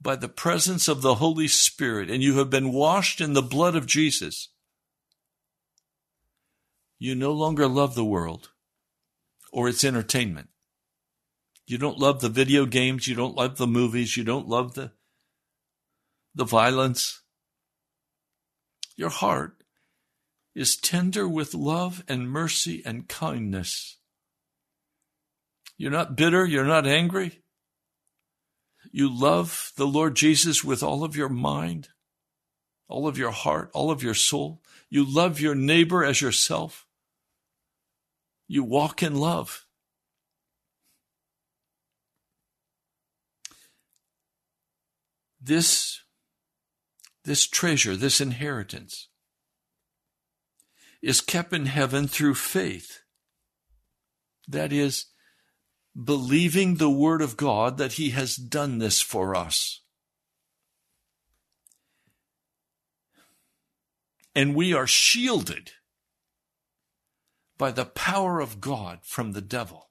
by 0.00 0.16
the 0.16 0.28
presence 0.28 0.88
of 0.88 1.02
the 1.02 1.16
Holy 1.16 1.46
Spirit 1.46 2.10
and 2.10 2.22
you 2.22 2.38
have 2.38 2.50
been 2.50 2.72
washed 2.72 3.20
in 3.20 3.34
the 3.34 3.42
blood 3.42 3.76
of 3.76 3.86
Jesus, 3.86 4.48
you 6.98 7.14
no 7.14 7.32
longer 7.32 7.68
love 7.68 7.94
the 7.94 8.04
world 8.04 8.50
or 9.52 9.68
its 9.68 9.84
entertainment. 9.84 10.48
You 11.66 11.78
don't 11.78 11.98
love 11.98 12.20
the 12.20 12.28
video 12.28 12.66
games, 12.66 13.06
you 13.06 13.14
don't 13.14 13.36
love 13.36 13.58
the 13.58 13.66
movies, 13.66 14.16
you 14.16 14.24
don't 14.24 14.48
love 14.48 14.74
the 14.74 14.90
the 16.34 16.44
violence. 16.44 17.22
Your 18.96 19.08
heart 19.08 19.59
is 20.54 20.76
tender 20.76 21.28
with 21.28 21.54
love 21.54 22.02
and 22.08 22.30
mercy 22.30 22.82
and 22.84 23.08
kindness. 23.08 23.98
You're 25.76 25.90
not 25.90 26.16
bitter, 26.16 26.44
you're 26.44 26.64
not 26.64 26.86
angry. 26.86 27.40
You 28.92 29.08
love 29.12 29.72
the 29.76 29.86
Lord 29.86 30.16
Jesus 30.16 30.64
with 30.64 30.82
all 30.82 31.04
of 31.04 31.16
your 31.16 31.28
mind, 31.28 31.88
all 32.88 33.06
of 33.06 33.16
your 33.16 33.30
heart, 33.30 33.70
all 33.72 33.90
of 33.90 34.02
your 34.02 34.14
soul. 34.14 34.62
You 34.88 35.04
love 35.04 35.40
your 35.40 35.54
neighbor 35.54 36.04
as 36.04 36.20
yourself. 36.20 36.86
You 38.48 38.64
walk 38.64 39.02
in 39.02 39.14
love. 39.14 39.66
This, 45.40 46.00
this 47.24 47.46
treasure, 47.46 47.96
this 47.96 48.20
inheritance, 48.20 49.08
is 51.02 51.20
kept 51.20 51.52
in 51.52 51.66
heaven 51.66 52.06
through 52.06 52.34
faith. 52.34 53.00
That 54.48 54.72
is, 54.72 55.06
believing 56.04 56.76
the 56.76 56.90
Word 56.90 57.22
of 57.22 57.36
God 57.36 57.78
that 57.78 57.92
He 57.92 58.10
has 58.10 58.36
done 58.36 58.78
this 58.78 59.00
for 59.00 59.34
us. 59.34 59.82
And 64.34 64.54
we 64.54 64.72
are 64.72 64.86
shielded 64.86 65.72
by 67.58 67.70
the 67.72 67.84
power 67.84 68.40
of 68.40 68.60
God 68.60 69.00
from 69.02 69.32
the 69.32 69.40
devil 69.40 69.90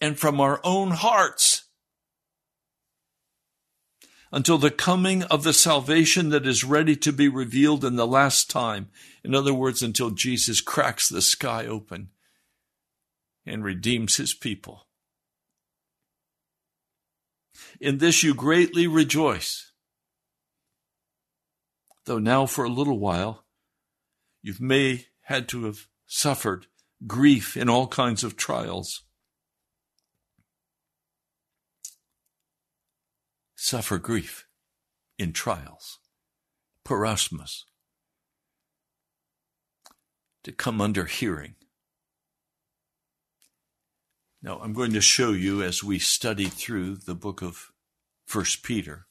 and 0.00 0.18
from 0.18 0.40
our 0.40 0.60
own 0.64 0.90
hearts 0.90 1.65
until 4.36 4.58
the 4.58 4.70
coming 4.70 5.22
of 5.22 5.44
the 5.44 5.52
salvation 5.54 6.28
that 6.28 6.46
is 6.46 6.62
ready 6.62 6.94
to 6.94 7.10
be 7.10 7.26
revealed 7.26 7.82
in 7.82 7.96
the 7.96 8.06
last 8.06 8.50
time. 8.50 8.86
In 9.24 9.34
other 9.34 9.54
words, 9.54 9.82
until 9.82 10.10
Jesus 10.10 10.60
cracks 10.60 11.08
the 11.08 11.22
sky 11.22 11.64
open 11.64 12.10
and 13.46 13.64
redeems 13.64 14.18
his 14.18 14.34
people. 14.34 14.88
In 17.80 17.96
this 17.96 18.22
you 18.22 18.34
greatly 18.34 18.86
rejoice, 18.86 19.72
though 22.04 22.18
now 22.18 22.44
for 22.44 22.66
a 22.66 22.68
little 22.68 22.98
while 22.98 23.46
you 24.42 24.52
may 24.60 25.06
had 25.22 25.48
to 25.48 25.64
have 25.64 25.86
suffered 26.04 26.66
grief 27.06 27.56
in 27.56 27.70
all 27.70 27.88
kinds 27.88 28.22
of 28.22 28.36
trials. 28.36 29.02
Suffer 33.56 33.98
grief 33.98 34.46
in 35.18 35.32
trials. 35.32 35.98
Peirasmos. 36.84 37.64
To 40.44 40.52
come 40.52 40.80
under 40.80 41.06
hearing. 41.06 41.56
Now, 44.40 44.60
I'm 44.62 44.74
going 44.74 44.92
to 44.92 45.00
show 45.00 45.32
you 45.32 45.62
as 45.62 45.82
we 45.82 45.98
study 45.98 46.44
through 46.44 46.96
the 46.96 47.16
book 47.16 47.42
of 47.42 47.72
First 48.26 48.62
Peter 48.62 49.06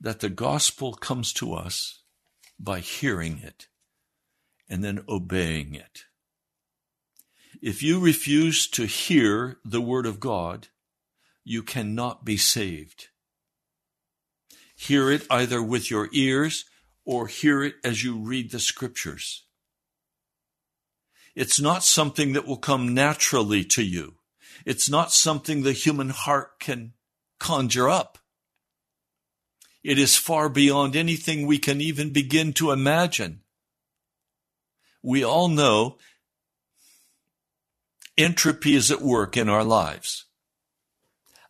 that 0.00 0.20
the 0.20 0.28
gospel 0.28 0.92
comes 0.92 1.32
to 1.32 1.54
us 1.54 2.02
by 2.58 2.80
hearing 2.80 3.40
it 3.42 3.68
and 4.68 4.84
then 4.84 5.02
obeying 5.08 5.74
it. 5.74 6.04
If 7.64 7.82
you 7.82 7.98
refuse 7.98 8.66
to 8.72 8.84
hear 8.84 9.56
the 9.64 9.80
word 9.80 10.04
of 10.04 10.20
God, 10.20 10.68
you 11.44 11.62
cannot 11.62 12.22
be 12.22 12.36
saved. 12.36 13.08
Hear 14.76 15.10
it 15.10 15.26
either 15.30 15.62
with 15.62 15.90
your 15.90 16.10
ears 16.12 16.66
or 17.06 17.26
hear 17.26 17.62
it 17.62 17.76
as 17.82 18.04
you 18.04 18.18
read 18.18 18.50
the 18.50 18.60
scriptures. 18.60 19.46
It's 21.34 21.58
not 21.58 21.82
something 21.82 22.34
that 22.34 22.46
will 22.46 22.58
come 22.58 22.92
naturally 22.92 23.64
to 23.64 23.82
you. 23.82 24.16
It's 24.66 24.90
not 24.90 25.10
something 25.10 25.62
the 25.62 25.72
human 25.72 26.10
heart 26.10 26.60
can 26.60 26.92
conjure 27.40 27.88
up. 27.88 28.18
It 29.82 29.98
is 29.98 30.18
far 30.18 30.50
beyond 30.50 30.96
anything 30.96 31.46
we 31.46 31.56
can 31.56 31.80
even 31.80 32.10
begin 32.10 32.52
to 32.54 32.72
imagine. 32.72 33.40
We 35.02 35.24
all 35.24 35.48
know 35.48 35.96
entropy 38.16 38.74
is 38.74 38.90
at 38.90 39.02
work 39.02 39.36
in 39.36 39.48
our 39.48 39.64
lives. 39.64 40.26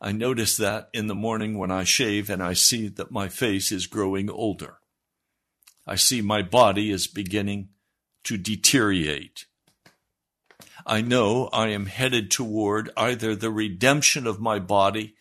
I 0.01 0.13
notice 0.13 0.57
that 0.59 0.91
in 0.93 1.07
the 1.07 1.15
morning 1.15 1.59
when 1.59 1.71
I 1.71 1.85
shave 1.85 2.29
and 2.29 2.43
I 2.43 2.53
see 2.53 2.89
that 2.89 3.11
my 3.11 3.29
face 3.29 3.73
is 3.73 3.87
growing 3.87 4.29
older. 4.29 4.79
I 5.87 5.97
see 5.97 6.21
my 6.21 6.43
body 6.43 6.91
is 6.91 7.07
beginning 7.07 7.71
to 8.25 8.37
deteriorate. 8.37 9.47
I 10.87 11.01
know 11.01 11.49
I 11.53 11.69
am 11.69 11.87
headed 11.87 12.31
toward 12.31 12.91
either 12.97 13.35
the 13.35 13.51
redemption 13.51 14.27
of 14.27 14.41
my 14.41 14.59
body 14.59 15.15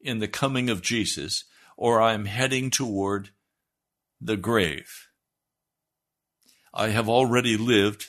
in 0.00 0.18
the 0.18 0.28
coming 0.28 0.68
of 0.68 0.82
Jesus 0.82 1.44
or 1.76 2.00
I 2.00 2.14
am 2.14 2.24
heading 2.24 2.70
toward 2.70 3.30
the 4.20 4.36
grave. 4.36 5.08
I 6.72 6.88
have 6.88 7.08
already 7.08 7.56
lived 7.56 8.06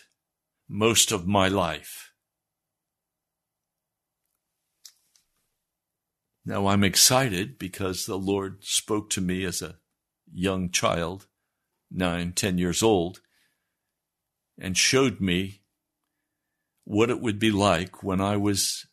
most 0.67 1.11
of 1.11 1.27
my 1.27 1.47
life. 1.47 2.11
Now 6.45 6.67
I'm 6.67 6.83
excited 6.83 7.57
because 7.57 8.05
the 8.05 8.17
Lord 8.17 8.63
spoke 8.63 9.09
to 9.11 9.21
me 9.21 9.43
as 9.45 9.63
a 9.63 9.77
young 10.31 10.69
child, 10.69 11.25
nine, 11.89 12.33
ten 12.33 12.59
years 12.59 12.83
old, 12.83 13.21
and 14.59 14.77
showed 14.77 15.19
me 15.19 15.61
what 16.83 17.09
it 17.09 17.19
would 17.19 17.39
be 17.39 17.49
like 17.49 18.03
when 18.03 18.21
I 18.21 18.37
was 18.37 18.85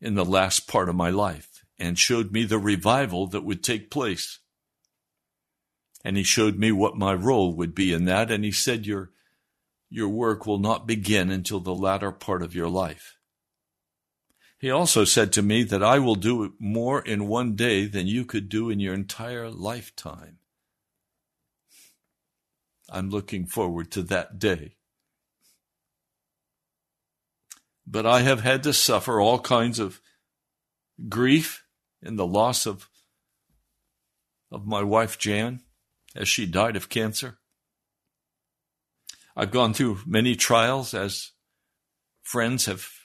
in 0.00 0.14
the 0.14 0.24
last 0.24 0.68
part 0.68 0.88
of 0.88 0.94
my 0.94 1.10
life 1.10 1.64
and 1.76 1.98
showed 1.98 2.30
me 2.30 2.44
the 2.44 2.58
revival 2.58 3.26
that 3.26 3.44
would 3.44 3.64
take 3.64 3.90
place. 3.90 4.38
And 6.04 6.16
he 6.16 6.22
showed 6.22 6.56
me 6.56 6.70
what 6.70 6.96
my 6.96 7.14
role 7.14 7.56
would 7.56 7.74
be 7.74 7.92
in 7.92 8.04
that. 8.04 8.30
And 8.30 8.44
he 8.44 8.52
said, 8.52 8.86
your, 8.86 9.10
your 9.90 10.08
work 10.08 10.46
will 10.46 10.60
not 10.60 10.86
begin 10.86 11.30
until 11.30 11.58
the 11.58 11.74
latter 11.74 12.12
part 12.12 12.44
of 12.44 12.54
your 12.54 12.68
life. 12.68 13.17
He 14.58 14.70
also 14.72 15.04
said 15.04 15.32
to 15.34 15.42
me 15.42 15.62
that 15.62 15.84
I 15.84 16.00
will 16.00 16.16
do 16.16 16.54
more 16.58 17.00
in 17.00 17.28
one 17.28 17.54
day 17.54 17.86
than 17.86 18.08
you 18.08 18.24
could 18.24 18.48
do 18.48 18.70
in 18.70 18.80
your 18.80 18.92
entire 18.92 19.48
lifetime. 19.48 20.38
I'm 22.90 23.08
looking 23.08 23.46
forward 23.46 23.92
to 23.92 24.02
that 24.04 24.38
day. 24.38 24.74
But 27.86 28.04
I 28.04 28.22
have 28.22 28.40
had 28.40 28.64
to 28.64 28.72
suffer 28.72 29.20
all 29.20 29.38
kinds 29.38 29.78
of 29.78 30.00
grief 31.08 31.64
in 32.02 32.16
the 32.16 32.26
loss 32.26 32.66
of, 32.66 32.88
of 34.50 34.66
my 34.66 34.82
wife 34.82 35.18
Jan 35.18 35.60
as 36.16 36.28
she 36.28 36.46
died 36.46 36.74
of 36.74 36.88
cancer. 36.88 37.38
I've 39.36 39.52
gone 39.52 39.72
through 39.72 40.00
many 40.04 40.34
trials 40.34 40.94
as 40.94 41.30
friends 42.22 42.66
have 42.66 42.97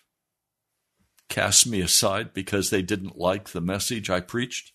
cast 1.30 1.68
me 1.68 1.82
aside 1.82 2.34
because 2.34 2.70
they 2.70 2.82
didn't 2.82 3.18
like 3.18 3.50
the 3.50 3.62
message 3.62 4.10
I 4.10 4.20
preached. 4.20 4.74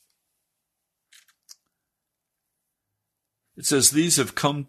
It 3.57 3.67
says, 3.67 3.91
These 3.91 4.17
have 4.17 4.35
come 4.35 4.69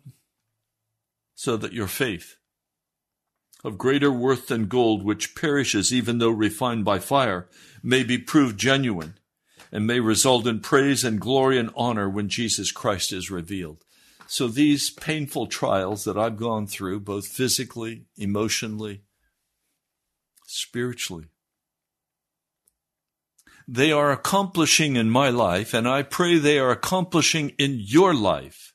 so 1.36 1.56
that 1.58 1.74
your 1.74 1.88
faith, 1.88 2.36
of 3.64 3.78
greater 3.78 4.12
worth 4.12 4.48
than 4.48 4.68
gold, 4.68 5.04
which 5.04 5.36
perishes 5.36 5.94
even 5.94 6.18
though 6.18 6.30
refined 6.30 6.86
by 6.86 7.00
fire, 7.00 7.48
may 7.84 8.04
be 8.04 8.18
proved 8.18 8.60
genuine 8.60 9.16
and 9.72 9.86
may 9.86 10.00
result 10.00 10.48
in 10.48 10.60
praise 10.60 11.04
and 11.04 11.20
glory 11.20 11.58
and 11.58 11.70
honor 11.76 12.10
when 12.10 12.30
Jesus 12.30 12.72
Christ 12.72 13.14
is 13.14 13.30
revealed. 13.30 13.84
So 14.28 14.48
these 14.48 14.90
painful 14.90 15.48
trials 15.48 16.04
that 16.04 16.18
I've 16.18 16.38
gone 16.38 16.68
through, 16.68 17.02
both 17.02 17.28
physically, 17.28 18.06
emotionally, 18.18 19.02
spiritually, 20.46 21.26
they 23.72 23.92
are 23.92 24.12
accomplishing 24.12 24.96
in 24.96 25.12
my 25.12 25.30
life, 25.30 25.76
and 25.76 25.88
I 25.88 26.02
pray 26.02 26.40
they 26.40 26.58
are 26.58 26.72
accomplishing 26.72 27.50
in 27.60 27.78
your 27.80 28.16
life, 28.16 28.74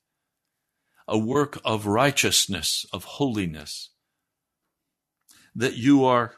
a 1.08 1.18
work 1.18 1.60
of 1.64 1.86
righteousness, 1.86 2.86
of 2.92 3.02
holiness, 3.02 3.90
that 5.52 5.74
you 5.74 6.04
are 6.04 6.36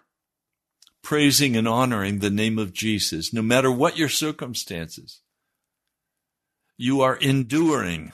praising 1.03 1.55
and 1.55 1.69
honoring 1.69 2.21
the 2.21 2.31
name 2.31 2.59
of 2.59 2.73
Jesus, 2.73 3.31
no 3.31 3.43
matter 3.43 3.71
what 3.71 3.99
your 3.99 4.09
circumstances. 4.09 5.21
You 6.79 7.03
are 7.03 7.17
enduring. 7.17 8.13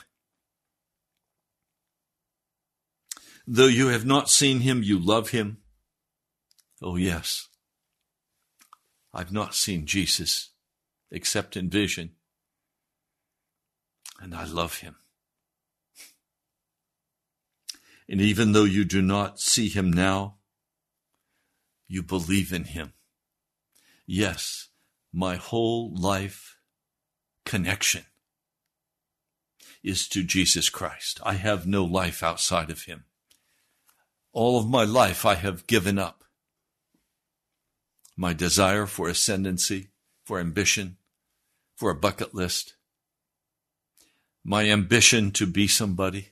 Though 3.47 3.67
you 3.67 3.89
have 3.89 4.05
not 4.05 4.29
seen 4.29 4.61
him, 4.61 4.83
you 4.83 4.99
love 4.99 5.31
him. 5.31 5.59
Oh, 6.83 6.97
yes. 6.97 7.47
I've 9.15 9.33
not 9.33 9.55
seen 9.55 9.87
Jesus 9.87 10.51
except 11.11 11.57
in 11.57 11.69
vision, 11.69 12.13
and 14.21 14.35
I 14.35 14.45
love 14.45 14.79
him. 14.79 14.97
And 18.09 18.21
even 18.21 18.53
though 18.53 18.65
you 18.65 18.85
do 18.85 19.03
not 19.03 19.39
see 19.39 19.69
him 19.69 19.93
now, 19.93 20.37
you 21.87 22.03
believe 22.03 22.53
in 22.53 22.65
him. 22.65 22.95
Yes, 24.07 24.69
my 25.13 25.37
whole 25.37 25.95
life 25.95 26.57
connection 27.45 28.07
is 29.83 30.09
to 30.09 30.23
Jesus 30.23 30.69
Christ. 30.69 31.21
I 31.25 31.35
have 31.35 31.67
no 31.67 31.85
life 31.85 32.23
outside 32.23 32.71
of 32.71 32.85
him. 32.85 33.05
All 34.33 34.59
of 34.59 34.69
my 34.69 34.85
life 34.85 35.27
I 35.27 35.35
have 35.35 35.67
given 35.67 35.99
up. 35.99 36.22
My 38.17 38.33
desire 38.33 38.87
for 38.87 39.09
ascendancy, 39.09 39.89
for 40.25 40.39
ambition, 40.39 40.97
for 41.77 41.91
a 41.91 41.95
bucket 41.95 42.35
list, 42.35 42.75
my 44.45 44.69
ambition 44.69 45.31
to 45.33 45.47
be 45.47 45.67
somebody, 45.67 46.29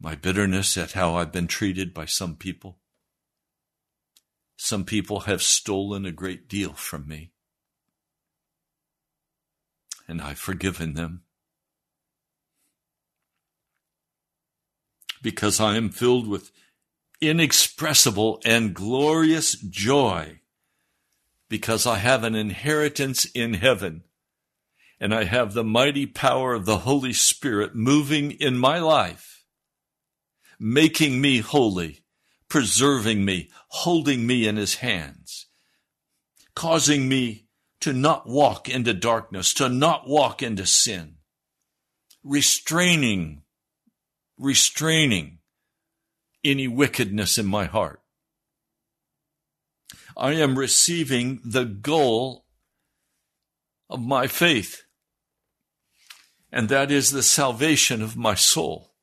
my 0.00 0.14
bitterness 0.14 0.76
at 0.76 0.92
how 0.92 1.14
I've 1.14 1.32
been 1.32 1.46
treated 1.46 1.94
by 1.94 2.04
some 2.04 2.36
people. 2.36 2.78
Some 4.56 4.84
people 4.84 5.20
have 5.20 5.42
stolen 5.42 6.04
a 6.04 6.12
great 6.12 6.48
deal 6.48 6.72
from 6.72 7.06
me, 7.06 7.30
and 10.08 10.20
I've 10.20 10.38
forgiven 10.38 10.94
them. 10.94 11.22
Because 15.22 15.60
I 15.60 15.76
am 15.76 15.90
filled 15.90 16.26
with 16.28 16.50
inexpressible 17.20 18.40
and 18.44 18.74
glorious 18.74 19.52
joy, 19.52 20.40
because 21.48 21.86
I 21.86 21.98
have 21.98 22.24
an 22.24 22.34
inheritance 22.34 23.24
in 23.26 23.54
heaven, 23.54 24.04
and 24.98 25.14
I 25.14 25.24
have 25.24 25.52
the 25.52 25.64
mighty 25.64 26.06
power 26.06 26.54
of 26.54 26.66
the 26.66 26.78
Holy 26.78 27.12
Spirit 27.12 27.74
moving 27.74 28.32
in 28.32 28.56
my 28.56 28.78
life 28.78 29.36
making 30.58 31.20
me 31.20 31.38
holy, 31.38 32.02
preserving 32.48 33.24
me, 33.24 33.50
holding 33.68 34.26
me 34.26 34.46
in 34.46 34.56
his 34.56 34.76
hands, 34.76 35.46
causing 36.54 37.08
me 37.08 37.46
to 37.80 37.92
not 37.92 38.26
walk 38.26 38.68
into 38.68 38.94
darkness, 38.94 39.52
to 39.54 39.68
not 39.68 40.08
walk 40.08 40.42
into 40.42 40.66
sin, 40.66 41.16
restraining, 42.24 43.42
restraining 44.38 45.38
any 46.50 46.68
wickedness 46.68 47.38
in 47.38 47.46
my 47.46 47.66
heart. 47.66 48.00
I 50.16 50.32
am 50.32 50.58
receiving 50.58 51.40
the 51.44 51.64
goal 51.64 52.46
of 53.90 54.00
my 54.00 54.26
faith, 54.26 54.84
and 56.50 56.68
that 56.68 56.90
is 56.90 57.10
the 57.10 57.22
salvation 57.22 58.02
of 58.02 58.16
my 58.16 58.34
soul. 58.34 58.94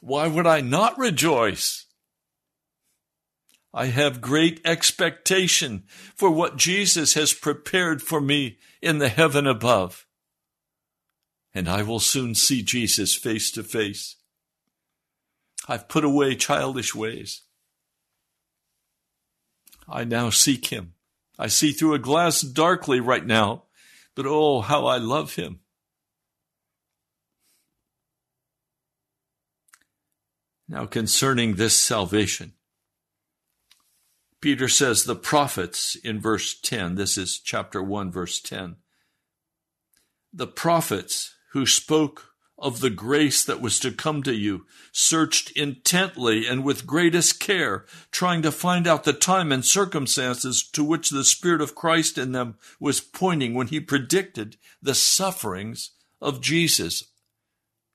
Why 0.00 0.28
would 0.28 0.46
I 0.46 0.60
not 0.60 0.96
rejoice? 0.98 1.86
I 3.74 3.86
have 3.86 4.20
great 4.20 4.60
expectation 4.64 5.84
for 6.14 6.30
what 6.30 6.56
Jesus 6.56 7.14
has 7.14 7.34
prepared 7.34 8.00
for 8.00 8.20
me 8.20 8.58
in 8.80 8.98
the 8.98 9.08
heaven 9.08 9.46
above. 9.46 10.06
And 11.52 11.68
I 11.68 11.82
will 11.82 12.00
soon 12.00 12.34
see 12.34 12.62
Jesus 12.62 13.14
face 13.14 13.50
to 13.52 13.62
face. 13.62 14.16
I've 15.68 15.88
put 15.88 16.02
away 16.02 16.34
childish 16.34 16.94
ways. 16.94 17.42
I 19.86 20.04
now 20.04 20.30
seek 20.30 20.68
him. 20.68 20.94
I 21.38 21.46
see 21.48 21.72
through 21.72 21.94
a 21.94 21.98
glass 21.98 22.40
darkly 22.40 23.00
right 23.00 23.24
now, 23.24 23.64
but 24.16 24.26
oh, 24.26 24.62
how 24.62 24.86
I 24.86 24.96
love 24.96 25.34
him. 25.34 25.60
Now, 30.68 30.84
concerning 30.86 31.54
this 31.54 31.78
salvation, 31.78 32.52
Peter 34.40 34.68
says 34.68 35.04
the 35.04 35.16
prophets 35.16 35.96
in 35.96 36.20
verse 36.20 36.58
10, 36.60 36.94
this 36.94 37.16
is 37.16 37.38
chapter 37.38 37.82
1, 37.82 38.10
verse 38.10 38.40
10. 38.40 38.76
The 40.32 40.46
prophets 40.46 41.34
who 41.52 41.64
spoke 41.64 42.27
of 42.58 42.80
the 42.80 42.90
grace 42.90 43.44
that 43.44 43.60
was 43.60 43.78
to 43.78 43.92
come 43.92 44.22
to 44.24 44.34
you 44.34 44.66
searched 44.90 45.52
intently 45.52 46.46
and 46.46 46.64
with 46.64 46.86
greatest 46.86 47.38
care, 47.38 47.86
trying 48.10 48.42
to 48.42 48.50
find 48.50 48.86
out 48.86 49.04
the 49.04 49.12
time 49.12 49.52
and 49.52 49.64
circumstances 49.64 50.68
to 50.72 50.82
which 50.82 51.10
the 51.10 51.24
Spirit 51.24 51.60
of 51.60 51.76
Christ 51.76 52.18
in 52.18 52.32
them 52.32 52.56
was 52.80 53.00
pointing 53.00 53.54
when 53.54 53.68
he 53.68 53.78
predicted 53.78 54.56
the 54.82 54.94
sufferings 54.94 55.92
of 56.20 56.40
Jesus, 56.40 57.04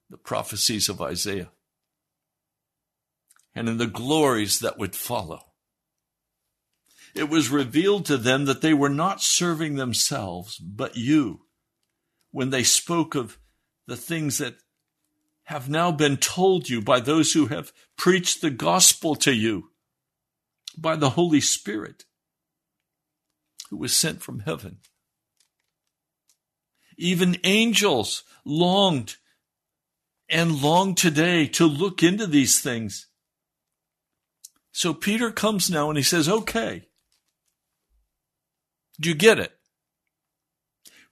the 0.09 0.17
prophecies 0.17 0.87
of 0.87 1.01
Isaiah. 1.01 1.51
And 3.53 3.67
in 3.67 3.77
the 3.77 3.87
glories 3.87 4.59
that 4.59 4.79
would 4.79 4.95
follow. 4.95 5.41
It 7.13 7.29
was 7.29 7.49
revealed 7.49 8.05
to 8.05 8.17
them 8.17 8.45
that 8.45 8.61
they 8.61 8.73
were 8.73 8.89
not 8.89 9.21
serving 9.21 9.75
themselves, 9.75 10.57
but 10.57 10.97
you, 10.97 11.41
when 12.31 12.49
they 12.49 12.63
spoke 12.63 13.13
of 13.13 13.37
the 13.87 13.97
things 13.97 14.37
that 14.37 14.55
have 15.43 15.69
now 15.69 15.91
been 15.91 16.17
told 16.17 16.69
you 16.69 16.81
by 16.81 16.99
those 16.99 17.33
who 17.33 17.47
have 17.47 17.73
preached 17.97 18.41
the 18.41 18.49
gospel 18.49 19.15
to 19.15 19.33
you 19.33 19.71
by 20.77 20.95
the 20.95 21.11
Holy 21.11 21.41
Spirit 21.41 22.05
who 23.69 23.77
was 23.77 23.95
sent 23.95 24.21
from 24.21 24.39
heaven. 24.39 24.77
Even 26.97 27.37
angels 27.43 28.23
longed 28.45 29.17
and 30.29 30.61
long 30.61 30.95
today 30.95 31.47
to 31.47 31.65
look 31.65 32.01
into 32.01 32.25
these 32.25 32.59
things 32.59 33.07
so 34.73 34.93
Peter 34.93 35.31
comes 35.31 35.69
now 35.69 35.89
and 35.89 35.97
he 35.97 36.03
says, 36.03 36.27
okay. 36.27 36.87
Do 38.99 39.09
you 39.09 39.15
get 39.15 39.39
it? 39.39 39.53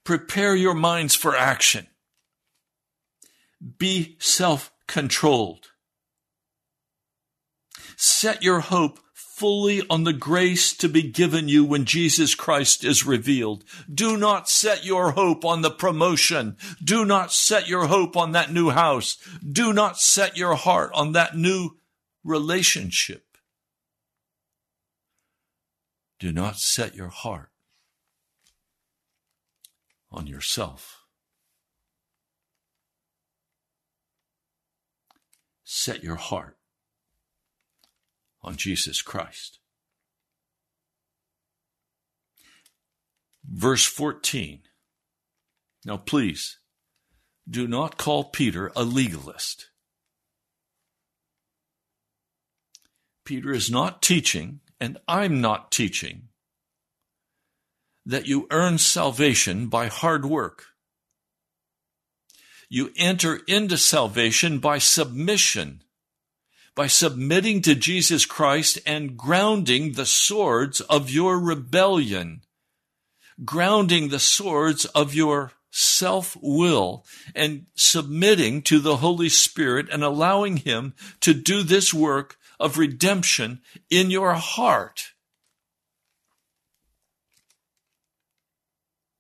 Prepare 0.03 0.55
your 0.55 0.73
minds 0.73 1.13
for 1.13 1.37
action. 1.37 1.87
Be 3.77 4.15
self 4.19 4.71
controlled. 4.87 5.67
Set 7.95 8.41
your 8.41 8.61
hope 8.61 8.99
fully 9.13 9.81
on 9.89 10.03
the 10.03 10.13
grace 10.13 10.71
to 10.71 10.87
be 10.87 11.01
given 11.01 11.47
you 11.47 11.65
when 11.65 11.83
Jesus 11.85 12.35
Christ 12.35 12.83
is 12.83 13.05
revealed. 13.07 13.63
Do 13.91 14.15
not 14.15 14.47
set 14.47 14.85
your 14.85 15.11
hope 15.11 15.43
on 15.43 15.61
the 15.61 15.71
promotion. 15.71 16.57
Do 16.83 17.05
not 17.05 17.31
set 17.31 17.67
your 17.67 17.87
hope 17.87 18.15
on 18.15 18.33
that 18.33 18.51
new 18.51 18.69
house. 18.69 19.17
Do 19.43 19.73
not 19.73 19.97
set 19.99 20.37
your 20.37 20.53
heart 20.53 20.91
on 20.93 21.13
that 21.13 21.35
new 21.35 21.77
relationship. 22.23 23.37
Do 26.19 26.31
not 26.31 26.57
set 26.57 26.93
your 26.93 27.09
heart 27.09 27.49
on 30.11 30.27
yourself. 30.27 31.00
Set 35.73 36.03
your 36.03 36.17
heart 36.17 36.57
on 38.43 38.57
Jesus 38.57 39.01
Christ. 39.01 39.59
Verse 43.49 43.85
14 43.85 44.63
Now, 45.85 45.95
please, 45.95 46.59
do 47.49 47.69
not 47.69 47.97
call 47.97 48.25
Peter 48.25 48.73
a 48.75 48.83
legalist. 48.83 49.69
Peter 53.23 53.53
is 53.53 53.71
not 53.71 54.01
teaching, 54.01 54.59
and 54.77 54.97
I'm 55.07 55.39
not 55.39 55.71
teaching, 55.71 56.27
that 58.05 58.27
you 58.27 58.45
earn 58.51 58.77
salvation 58.77 59.67
by 59.67 59.87
hard 59.87 60.25
work. 60.25 60.70
You 62.73 62.91
enter 62.95 63.41
into 63.47 63.77
salvation 63.77 64.59
by 64.59 64.77
submission, 64.77 65.83
by 66.73 66.87
submitting 66.87 67.61
to 67.63 67.75
Jesus 67.75 68.25
Christ 68.25 68.79
and 68.85 69.17
grounding 69.17 69.91
the 69.91 70.05
swords 70.05 70.79
of 70.79 71.09
your 71.11 71.37
rebellion, 71.37 72.43
grounding 73.43 74.07
the 74.07 74.19
swords 74.19 74.85
of 74.85 75.13
your 75.13 75.51
self 75.69 76.37
will 76.41 77.05
and 77.35 77.65
submitting 77.75 78.61
to 78.61 78.79
the 78.79 78.95
Holy 78.95 79.27
Spirit 79.27 79.89
and 79.91 80.01
allowing 80.01 80.55
Him 80.55 80.93
to 81.19 81.33
do 81.33 81.63
this 81.63 81.93
work 81.93 82.37
of 82.57 82.77
redemption 82.77 83.59
in 83.89 84.09
your 84.09 84.35
heart. 84.35 85.11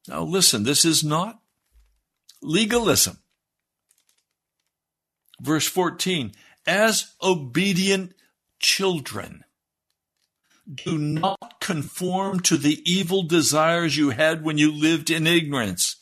Now, 0.07 0.23
listen, 0.23 0.63
this 0.63 0.85
is 0.85 1.03
not 1.03 1.41
legalism. 2.41 3.17
Verse 5.41 5.67
14, 5.67 6.33
as 6.67 7.15
obedient 7.21 8.13
children, 8.59 9.43
do 10.71 10.99
not 10.99 11.59
conform 11.59 12.41
to 12.41 12.57
the 12.57 12.79
evil 12.85 13.23
desires 13.23 13.97
you 13.97 14.11
had 14.11 14.43
when 14.43 14.59
you 14.59 14.71
lived 14.71 15.09
in 15.09 15.25
ignorance. 15.25 15.95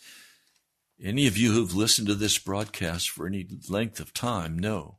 Any 1.01 1.25
of 1.25 1.37
you 1.37 1.53
who've 1.53 1.73
listened 1.73 2.09
to 2.09 2.15
this 2.15 2.37
broadcast 2.37 3.09
for 3.09 3.25
any 3.25 3.47
length 3.69 4.01
of 4.01 4.13
time 4.13 4.59
know 4.59 4.97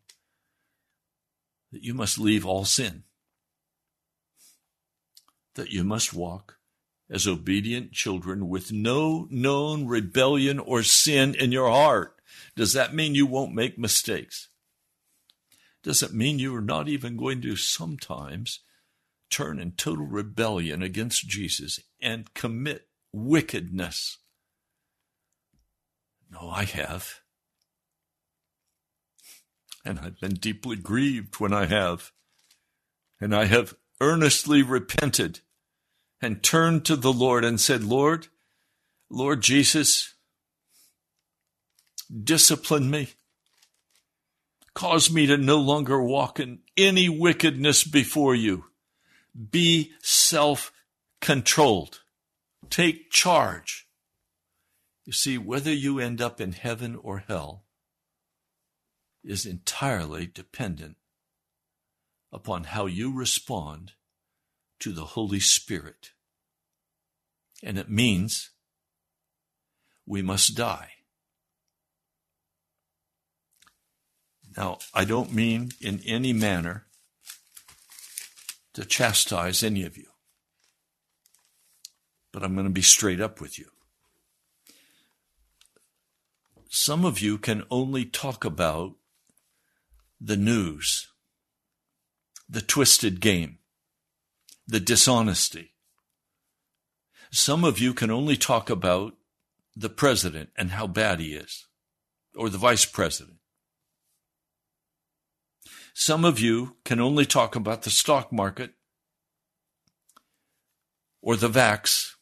that 1.71 1.83
you 1.83 1.93
must 1.93 2.19
leave 2.19 2.47
all 2.47 2.65
sin, 2.65 3.05
that 5.55 5.69
you 5.69 5.85
must 5.85 6.15
walk 6.15 6.57
as 7.11 7.27
obedient 7.27 7.93
children 7.93 8.49
with 8.49 8.73
no 8.73 9.29
known 9.31 9.87
rebellion 9.87 10.59
or 10.59 10.83
sin 10.83 11.35
in 11.35 11.53
your 11.53 11.69
heart. 11.69 12.20
Does 12.57 12.73
that 12.73 12.95
mean 12.95 13.15
you 13.15 13.27
won't 13.27 13.55
make 13.55 13.79
mistakes? 13.79 14.49
Does 15.83 16.03
it 16.03 16.13
mean 16.13 16.39
you 16.39 16.55
are 16.55 16.61
not 16.61 16.89
even 16.89 17.17
going 17.17 17.41
to 17.43 17.57
sometimes 17.57 18.61
turn 19.31 19.59
in 19.59 19.73
total 19.73 20.07
rebellion 20.07 20.83
against 20.83 21.29
Jesus 21.29 21.81
and 22.01 22.35
commit 22.35 22.89
wickedness? 23.13 24.19
No, 26.31 26.51
I 26.51 26.65
have. 26.65 27.21
And 29.85 29.99
I've 29.99 30.21
been 30.21 30.35
deeply 30.35 30.77
grieved 30.77 31.41
when 31.41 31.53
I 31.53 31.67
have. 31.67 32.13
And 33.21 33.35
I 33.35 33.47
have 33.47 33.75
earnestly 34.01 34.63
repented 34.63 35.41
and 36.21 36.43
turned 36.43 36.85
to 36.85 36.97
the 36.97 37.13
Lord 37.13 37.45
and 37.45 37.61
said, 37.61 37.83
Lord, 37.83 38.29
Lord 39.09 39.41
Jesus, 39.41 40.15
discipline 42.11 42.91
me. 42.91 43.11
Cause 44.75 45.11
me 45.11 45.27
to 45.27 45.37
no 45.37 45.59
longer 45.59 46.03
walk 46.03 46.39
in 46.41 46.61
any 46.77 47.09
wickedness 47.09 47.85
before 47.85 48.35
you. 48.35 48.67
Be 49.51 49.93
self 50.03 50.73
controlled. 51.21 52.01
Take 52.69 53.11
charge. 53.11 53.87
You 55.05 55.13
see, 55.13 55.39
whether 55.39 55.73
you 55.73 55.99
end 55.99 56.21
up 56.21 56.41
in 56.41 56.53
heaven 56.53 56.97
or 56.97 57.19
hell 57.19 57.65
is 59.25 59.45
entirely 59.45 60.27
dependent 60.27 60.97
upon 62.33 62.65
how 62.65 62.87
you 62.87 63.13
respond 63.13 63.93
to 64.79 64.93
the 64.93 65.05
Holy 65.05 65.41
Spirit. 65.41 66.13
And 67.63 67.77
it 67.77 67.91
means 67.91 68.51
we 70.07 70.23
must 70.23 70.57
die. 70.57 70.93
Now, 74.61 74.77
I 74.93 75.07
don't 75.07 75.33
mean 75.33 75.71
in 75.81 76.03
any 76.05 76.35
manner 76.35 76.85
to 78.75 78.85
chastise 78.85 79.63
any 79.63 79.85
of 79.85 79.97
you, 79.97 80.09
but 82.31 82.43
I'm 82.43 82.53
going 82.53 82.67
to 82.67 82.71
be 82.71 82.83
straight 82.83 83.23
up 83.23 83.41
with 83.41 83.59
you. 83.59 83.69
Some 86.69 87.07
of 87.07 87.21
you 87.21 87.39
can 87.39 87.65
only 87.71 88.05
talk 88.05 88.45
about 88.45 88.97
the 90.21 90.37
news, 90.37 91.09
the 92.47 92.61
twisted 92.61 93.23
game, 93.23 93.61
the 94.67 94.79
dishonesty. 94.79 95.73
Some 97.31 97.65
of 97.65 97.79
you 97.79 97.95
can 97.95 98.11
only 98.11 98.37
talk 98.37 98.69
about 98.69 99.15
the 99.75 99.89
president 99.89 100.51
and 100.55 100.73
how 100.73 100.87
bad 100.87 101.19
he 101.19 101.33
is, 101.33 101.67
or 102.37 102.51
the 102.51 102.59
vice 102.59 102.85
president. 102.85 103.40
Some 105.95 106.25
of 106.25 106.39
you 106.41 106.77
can 106.85 107.01
only 107.01 107.27
talk 107.27 107.57
about 107.57 107.83
the 107.83 107.91
stock 107.91 108.33
market 108.33 108.75
or 111.21 111.37
the 111.37 111.49
vax 111.49 112.15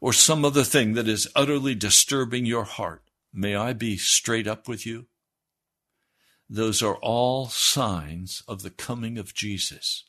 or 0.00 0.12
some 0.12 0.44
other 0.44 0.64
thing 0.64 0.94
that 0.94 1.06
is 1.06 1.28
utterly 1.36 1.76
disturbing 1.76 2.44
your 2.44 2.64
heart, 2.64 3.04
may 3.32 3.54
I 3.54 3.72
be 3.72 3.96
straight 3.96 4.48
up 4.48 4.66
with 4.66 4.84
you? 4.84 5.06
Those 6.50 6.82
are 6.82 6.96
all 6.96 7.46
signs 7.46 8.42
of 8.48 8.62
the 8.62 8.70
coming 8.70 9.16
of 9.16 9.32
Jesus. 9.32 10.04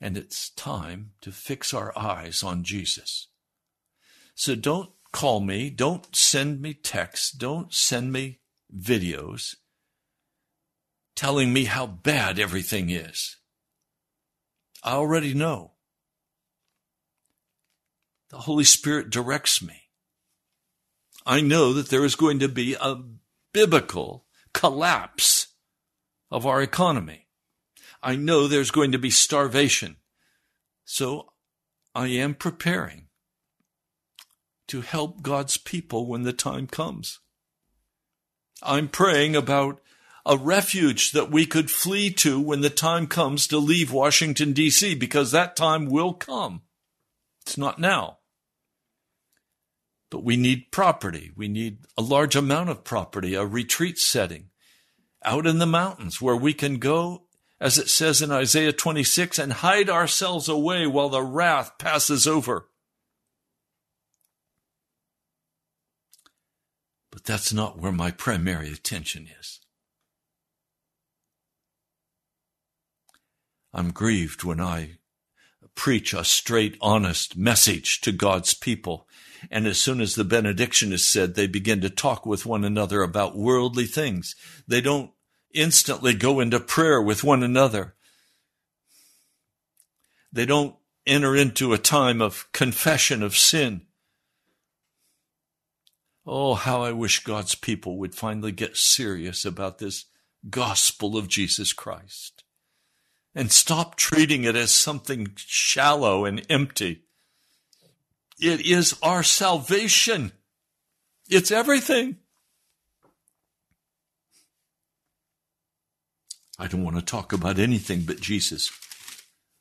And 0.00 0.16
it's 0.16 0.50
time 0.50 1.12
to 1.20 1.30
fix 1.30 1.72
our 1.72 1.96
eyes 1.96 2.42
on 2.42 2.64
Jesus. 2.64 3.28
So 4.34 4.56
don't 4.56 4.90
call 5.12 5.40
me, 5.40 5.70
don't 5.70 6.14
send 6.14 6.60
me 6.60 6.74
texts, 6.74 7.30
don't 7.30 7.72
send 7.72 8.12
me 8.12 8.40
videos 8.76 9.54
telling 11.14 11.52
me 11.52 11.64
how 11.64 11.86
bad 11.86 12.38
everything 12.38 12.90
is. 12.90 13.36
I 14.82 14.92
already 14.92 15.34
know. 15.34 15.72
The 18.30 18.38
Holy 18.38 18.64
Spirit 18.64 19.10
directs 19.10 19.62
me. 19.62 19.82
I 21.24 21.40
know 21.40 21.72
that 21.74 21.88
there 21.90 22.04
is 22.04 22.16
going 22.16 22.38
to 22.40 22.48
be 22.48 22.74
a 22.74 23.02
biblical 23.52 24.24
collapse 24.54 25.48
of 26.30 26.46
our 26.46 26.62
economy. 26.62 27.28
I 28.02 28.16
know 28.16 28.48
there's 28.48 28.70
going 28.70 28.92
to 28.92 28.98
be 28.98 29.10
starvation. 29.10 29.96
So 30.84 31.32
I 31.94 32.08
am 32.08 32.34
preparing 32.34 33.08
to 34.68 34.80
help 34.80 35.22
God's 35.22 35.58
people 35.58 36.06
when 36.06 36.22
the 36.22 36.32
time 36.32 36.66
comes. 36.66 37.20
I'm 38.62 38.88
praying 38.88 39.36
about 39.36 39.81
a 40.24 40.36
refuge 40.36 41.12
that 41.12 41.30
we 41.30 41.46
could 41.46 41.70
flee 41.70 42.10
to 42.10 42.40
when 42.40 42.60
the 42.60 42.70
time 42.70 43.06
comes 43.06 43.46
to 43.48 43.58
leave 43.58 43.92
Washington, 43.92 44.52
D.C., 44.52 44.94
because 44.94 45.32
that 45.32 45.56
time 45.56 45.86
will 45.86 46.12
come. 46.12 46.62
It's 47.42 47.58
not 47.58 47.80
now. 47.80 48.18
But 50.10 50.22
we 50.22 50.36
need 50.36 50.70
property. 50.70 51.32
We 51.34 51.48
need 51.48 51.78
a 51.96 52.02
large 52.02 52.36
amount 52.36 52.70
of 52.70 52.84
property, 52.84 53.34
a 53.34 53.44
retreat 53.44 53.98
setting 53.98 54.50
out 55.24 55.46
in 55.46 55.58
the 55.58 55.66
mountains 55.66 56.20
where 56.20 56.36
we 56.36 56.52
can 56.52 56.78
go, 56.78 57.24
as 57.60 57.78
it 57.78 57.88
says 57.88 58.22
in 58.22 58.30
Isaiah 58.30 58.72
26, 58.72 59.38
and 59.38 59.52
hide 59.54 59.88
ourselves 59.88 60.48
away 60.48 60.86
while 60.86 61.08
the 61.08 61.22
wrath 61.22 61.78
passes 61.78 62.26
over. 62.26 62.68
But 67.10 67.24
that's 67.24 67.52
not 67.52 67.78
where 67.78 67.92
my 67.92 68.10
primary 68.10 68.72
attention 68.72 69.28
is. 69.40 69.61
I'm 73.72 73.92
grieved 73.92 74.44
when 74.44 74.60
I 74.60 74.98
preach 75.74 76.12
a 76.12 76.24
straight, 76.24 76.76
honest 76.80 77.36
message 77.36 78.00
to 78.02 78.12
God's 78.12 78.54
people 78.54 79.06
and 79.50 79.66
as 79.66 79.80
soon 79.80 80.00
as 80.00 80.14
the 80.14 80.24
benediction 80.24 80.92
is 80.92 81.06
said, 81.06 81.34
they 81.34 81.46
begin 81.46 81.80
to 81.80 81.90
talk 81.90 82.24
with 82.26 82.46
one 82.46 82.64
another 82.64 83.02
about 83.02 83.36
worldly 83.36 83.86
things. 83.86 84.36
They 84.68 84.80
don't 84.80 85.10
instantly 85.52 86.14
go 86.14 86.40
into 86.40 86.60
prayer 86.60 87.00
with 87.02 87.24
one 87.24 87.42
another. 87.42 87.94
They 90.32 90.46
don't 90.46 90.76
enter 91.06 91.36
into 91.36 91.72
a 91.72 91.78
time 91.78 92.22
of 92.22 92.50
confession 92.52 93.22
of 93.22 93.36
sin. 93.36 93.82
Oh, 96.24 96.54
how 96.54 96.82
I 96.82 96.92
wish 96.92 97.24
God's 97.24 97.56
people 97.56 97.98
would 97.98 98.14
finally 98.14 98.52
get 98.52 98.76
serious 98.76 99.44
about 99.44 99.78
this 99.78 100.04
gospel 100.48 101.16
of 101.16 101.28
Jesus 101.28 101.72
Christ 101.72 102.41
and 103.34 103.50
stop 103.50 103.96
treating 103.96 104.44
it 104.44 104.56
as 104.56 104.72
something 104.72 105.32
shallow 105.36 106.24
and 106.24 106.44
empty 106.50 107.04
It 108.38 108.60
is 108.66 108.98
our 109.02 109.22
salvation. 109.22 110.32
It's 111.28 111.50
everything. 111.50 112.16
I 116.58 116.66
don't 116.66 116.84
want 116.84 116.96
to 116.96 117.02
talk 117.02 117.32
about 117.32 117.58
anything 117.58 118.02
but 118.02 118.20
Jesus. 118.20 118.70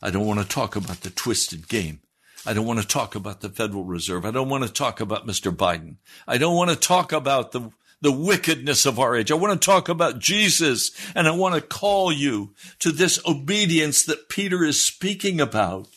I 0.01 0.09
don't 0.09 0.26
want 0.26 0.39
to 0.39 0.47
talk 0.47 0.76
about 0.76 1.01
the 1.01 1.09
twisted 1.09 1.67
game. 1.67 2.01
I 2.45 2.53
don't 2.53 2.65
want 2.65 2.80
to 2.80 2.88
talk 2.88 3.13
about 3.13 3.41
the 3.41 3.49
Federal 3.49 3.84
Reserve. 3.84 4.26
I 4.26 4.32
don't 4.32 4.49
want 4.49 4.63
to 4.63 4.74
talk 4.74 4.99
about 4.99 5.28
Mr. 5.28 5.55
Biden. 5.55 5.97
I 6.28 6.38
don't 6.38 6.55
want 6.55 6.72
to 6.72 6.76
talk 6.76 7.11
about 7.11 7.51
the, 7.51 7.69
the 8.02 8.12
wickedness 8.12 8.86
of 8.86 8.99
our 8.99 9.16
age. 9.16 9.32
I 9.32 9.36
want 9.36 9.60
to 9.60 9.66
talk 9.66 9.88
about 9.88 10.20
Jesus 10.20 10.91
and 11.16 11.28
I 11.28 11.32
want 11.32 11.56
to 11.56 11.62
call 11.62 12.12
you 12.12 12.54
to 12.80 12.91
this 12.91 13.20
obedience 13.26 14.04
that 14.04 14.30
Peter 14.30 14.64
is 14.64 14.84
speaking 14.84 15.39
about. 15.39 15.88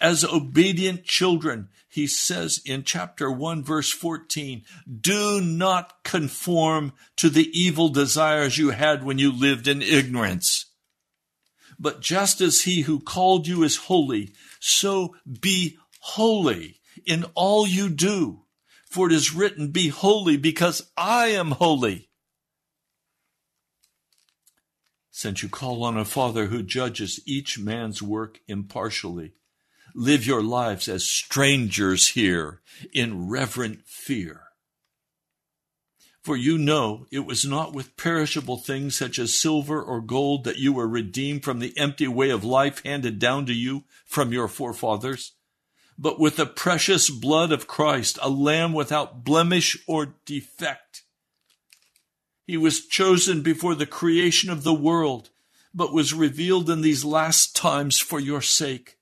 As 0.00 0.24
obedient 0.24 1.04
children, 1.04 1.68
he 1.88 2.06
says 2.06 2.60
in 2.66 2.82
chapter 2.82 3.30
1 3.30 3.64
verse 3.64 3.90
14, 3.90 4.64
do 5.00 5.40
not 5.40 6.02
conform 6.02 6.92
to 7.16 7.30
the 7.30 7.48
evil 7.58 7.88
desires 7.88 8.58
you 8.58 8.70
had 8.70 9.04
when 9.04 9.18
you 9.18 9.32
lived 9.32 9.68
in 9.68 9.80
ignorance. 9.80 10.66
But 11.78 12.00
just 12.00 12.40
as 12.40 12.62
he 12.62 12.82
who 12.82 13.00
called 13.00 13.46
you 13.46 13.62
is 13.62 13.76
holy, 13.76 14.32
so 14.60 15.14
be 15.40 15.78
holy 16.00 16.80
in 17.06 17.24
all 17.34 17.66
you 17.66 17.88
do. 17.88 18.42
For 18.96 19.08
it 19.08 19.12
is 19.12 19.34
written, 19.34 19.72
be 19.72 19.88
holy 19.88 20.38
because 20.38 20.90
I 20.96 21.26
am 21.26 21.50
holy. 21.50 22.08
Since 25.10 25.42
you 25.42 25.50
call 25.50 25.84
on 25.84 25.98
a 25.98 26.04
father 26.06 26.46
who 26.46 26.62
judges 26.62 27.20
each 27.26 27.58
man's 27.58 28.00
work 28.00 28.40
impartially, 28.48 29.34
live 29.94 30.24
your 30.24 30.42
lives 30.42 30.88
as 30.88 31.04
strangers 31.04 32.08
here 32.08 32.62
in 32.90 33.28
reverent 33.28 33.80
fear. 33.84 34.44
For 36.22 36.34
you 36.34 36.56
know 36.56 37.06
it 37.10 37.26
was 37.26 37.44
not 37.44 37.74
with 37.74 37.98
perishable 37.98 38.56
things 38.56 38.96
such 38.96 39.18
as 39.18 39.38
silver 39.38 39.82
or 39.82 40.00
gold 40.00 40.44
that 40.44 40.56
you 40.56 40.72
were 40.72 40.88
redeemed 40.88 41.44
from 41.44 41.58
the 41.58 41.76
empty 41.76 42.08
way 42.08 42.30
of 42.30 42.44
life 42.44 42.82
handed 42.82 43.18
down 43.18 43.44
to 43.44 43.52
you 43.52 43.84
from 44.06 44.32
your 44.32 44.48
forefathers, 44.48 45.35
but 45.98 46.18
with 46.18 46.36
the 46.36 46.46
precious 46.46 47.10
blood 47.10 47.52
of 47.52 47.66
Christ, 47.66 48.18
a 48.22 48.28
lamb 48.28 48.72
without 48.72 49.24
blemish 49.24 49.76
or 49.86 50.14
defect. 50.24 51.02
He 52.46 52.56
was 52.56 52.86
chosen 52.86 53.42
before 53.42 53.74
the 53.74 53.86
creation 53.86 54.50
of 54.50 54.62
the 54.62 54.74
world, 54.74 55.30
but 55.74 55.92
was 55.92 56.14
revealed 56.14 56.70
in 56.70 56.80
these 56.82 57.04
last 57.04 57.56
times 57.56 57.98
for 57.98 58.20
your 58.20 58.42
sake 58.42 58.96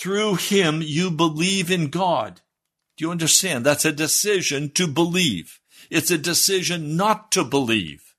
through 0.00 0.36
him 0.36 0.80
you 0.82 1.10
believe 1.10 1.70
in 1.70 1.88
God. 1.88 2.40
Do 2.96 3.04
you 3.04 3.10
understand? 3.10 3.66
That's 3.66 3.84
a 3.84 3.92
decision 3.92 4.70
to 4.70 4.86
believe. 4.86 5.60
It's 5.90 6.10
a 6.10 6.16
decision 6.16 6.96
not 6.96 7.30
to 7.32 7.44
believe. 7.44 8.14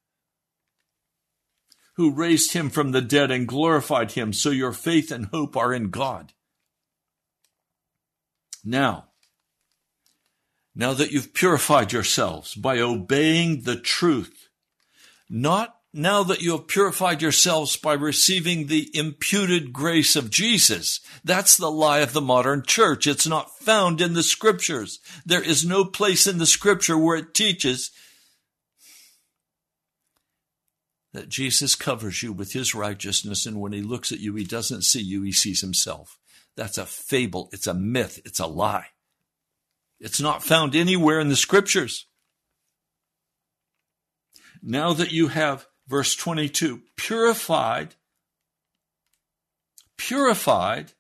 Who 1.96 2.12
raised 2.12 2.54
him 2.54 2.70
from 2.70 2.92
the 2.92 3.02
dead 3.02 3.32
and 3.32 3.48
glorified 3.48 4.12
him, 4.12 4.32
so 4.32 4.52
your 4.52 4.74
faith 4.74 5.12
and 5.12 5.26
hope 5.28 5.58
are 5.58 5.74
in 5.74 5.90
God. 5.90 6.34
Now, 8.64 9.08
now 10.76 10.94
that 10.94 11.12
you've 11.12 11.34
purified 11.34 11.92
yourselves 11.92 12.56
by 12.56 12.80
obeying 12.80 13.62
the 13.62 13.80
truth, 13.80 14.50
not 15.30 15.76
now 15.94 16.24
that 16.24 16.42
you 16.42 16.52
have 16.52 16.68
purified 16.68 17.22
yourselves 17.22 17.76
by 17.76 17.94
receiving 17.94 18.68
the 18.68 18.90
imputed 18.94 19.74
grace 19.74 20.16
of 20.16 20.30
Jesus. 20.30 21.02
That's 21.24 21.58
the 21.58 21.72
lie 21.72 22.00
of 22.00 22.14
the 22.14 22.22
modern 22.22 22.64
church. 22.64 23.08
It's 23.08 23.28
not 23.28 23.58
found 23.60 24.00
in 24.00 24.14
the 24.14 24.24
scriptures. 24.24 25.00
There 25.26 25.42
is 25.42 25.66
no 25.66 25.84
place 25.84 26.28
in 26.28 26.38
the 26.38 26.46
scripture 26.46 26.98
where 26.98 27.18
it 27.18 27.34
teaches 27.34 27.92
that 31.14 31.28
Jesus 31.28 31.76
covers 31.76 32.24
you 32.24 32.32
with 32.32 32.54
his 32.54 32.74
righteousness, 32.74 33.46
and 33.46 33.60
when 33.60 33.74
he 33.74 33.82
looks 33.82 34.14
at 34.14 34.22
you, 34.22 34.36
he 34.36 34.46
doesn't 34.46 34.84
see 34.84 35.02
you, 35.02 35.24
he 35.24 35.34
sees 35.34 35.60
himself. 35.60 36.18
That's 36.56 36.78
a 36.78 36.86
fable. 36.86 37.50
It's 37.52 37.68
a 37.68 37.74
myth. 37.74 38.20
It's 38.26 38.40
a 38.40 38.48
lie. 38.48 38.88
It's 40.00 40.20
not 40.20 40.44
found 40.44 40.76
anywhere 40.76 41.20
in 41.20 41.30
the 41.30 41.36
scriptures. 41.36 42.08
Now 44.62 44.94
that 44.94 45.12
you 45.12 45.30
have 45.30 45.68
verse 45.88 46.16
22 46.16 46.82
purified, 46.96 47.96
purified 49.98 50.94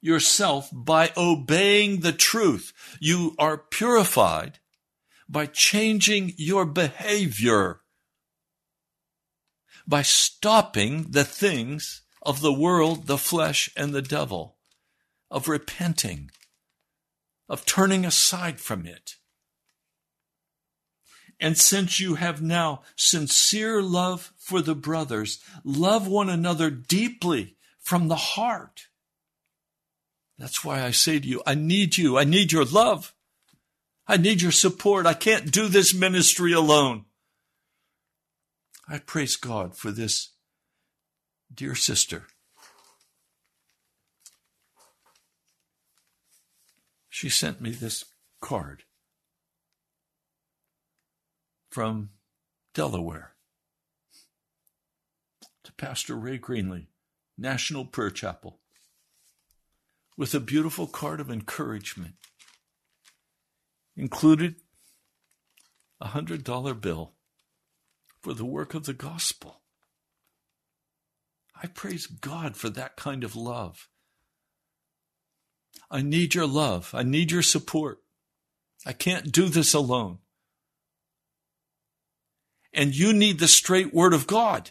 yourself 0.00 0.68
by 0.72 1.12
obeying 1.16 2.00
the 2.00 2.12
truth. 2.12 2.72
You 3.00 3.34
are 3.38 3.56
purified 3.56 4.58
by 5.28 5.46
changing 5.46 6.34
your 6.36 6.66
behavior, 6.66 7.80
by 9.86 10.02
stopping 10.02 11.10
the 11.10 11.24
things 11.24 12.02
of 12.20 12.40
the 12.40 12.52
world, 12.52 13.06
the 13.06 13.18
flesh, 13.18 13.70
and 13.76 13.94
the 13.94 14.02
devil, 14.02 14.56
of 15.32 15.48
repenting, 15.48 16.30
of 17.48 17.64
turning 17.64 18.04
aside 18.04 18.60
from 18.60 18.86
it. 18.86 19.16
And 21.40 21.58
since 21.58 21.98
you 21.98 22.14
have 22.14 22.40
now 22.40 22.82
sincere 22.94 23.82
love 23.82 24.32
for 24.36 24.60
the 24.60 24.76
brothers, 24.76 25.40
love 25.64 26.06
one 26.06 26.28
another 26.28 26.70
deeply 26.70 27.56
from 27.80 28.06
the 28.06 28.14
heart. 28.14 28.86
That's 30.38 30.64
why 30.64 30.84
I 30.84 30.92
say 30.92 31.18
to 31.18 31.26
you, 31.26 31.42
I 31.44 31.54
need 31.54 31.96
you. 31.96 32.16
I 32.18 32.24
need 32.24 32.52
your 32.52 32.64
love. 32.64 33.14
I 34.06 34.18
need 34.18 34.42
your 34.42 34.52
support. 34.52 35.06
I 35.06 35.14
can't 35.14 35.50
do 35.50 35.66
this 35.66 35.94
ministry 35.94 36.52
alone. 36.52 37.06
I 38.86 38.98
praise 38.98 39.36
God 39.36 39.76
for 39.76 39.90
this 39.90 40.30
dear 41.52 41.74
sister. 41.74 42.26
She 47.14 47.28
sent 47.28 47.60
me 47.60 47.72
this 47.72 48.06
card 48.40 48.84
from 51.70 52.08
Delaware 52.72 53.34
to 55.62 55.72
Pastor 55.74 56.16
Ray 56.16 56.38
Greenley, 56.38 56.86
National 57.36 57.84
Prayer 57.84 58.08
Chapel, 58.08 58.60
with 60.16 60.34
a 60.34 60.40
beautiful 60.40 60.86
card 60.86 61.20
of 61.20 61.30
encouragement. 61.30 62.14
Included 63.94 64.54
a 66.00 66.08
hundred 66.08 66.42
dollar 66.42 66.72
bill 66.72 67.12
for 68.22 68.32
the 68.32 68.46
work 68.46 68.72
of 68.72 68.86
the 68.86 68.94
gospel. 68.94 69.60
I 71.62 71.66
praise 71.66 72.06
God 72.06 72.56
for 72.56 72.70
that 72.70 72.96
kind 72.96 73.22
of 73.22 73.36
love. 73.36 73.90
I 75.90 76.02
need 76.02 76.34
your 76.34 76.46
love. 76.46 76.90
I 76.94 77.02
need 77.02 77.30
your 77.30 77.42
support. 77.42 78.00
I 78.86 78.92
can't 78.92 79.30
do 79.30 79.48
this 79.48 79.74
alone. 79.74 80.18
And 82.72 82.96
you 82.96 83.12
need 83.12 83.38
the 83.38 83.48
straight 83.48 83.92
word 83.92 84.14
of 84.14 84.26
God 84.26 84.70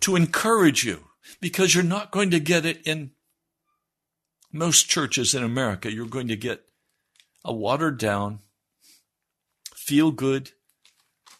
to 0.00 0.16
encourage 0.16 0.84
you 0.84 1.08
because 1.40 1.74
you're 1.74 1.82
not 1.82 2.12
going 2.12 2.30
to 2.30 2.40
get 2.40 2.64
it 2.64 2.86
in 2.86 3.10
most 4.52 4.88
churches 4.88 5.34
in 5.34 5.42
America. 5.42 5.92
You're 5.92 6.06
going 6.06 6.28
to 6.28 6.36
get 6.36 6.62
a 7.44 7.52
watered 7.52 7.98
down, 7.98 8.40
feel 9.74 10.10
good, 10.10 10.50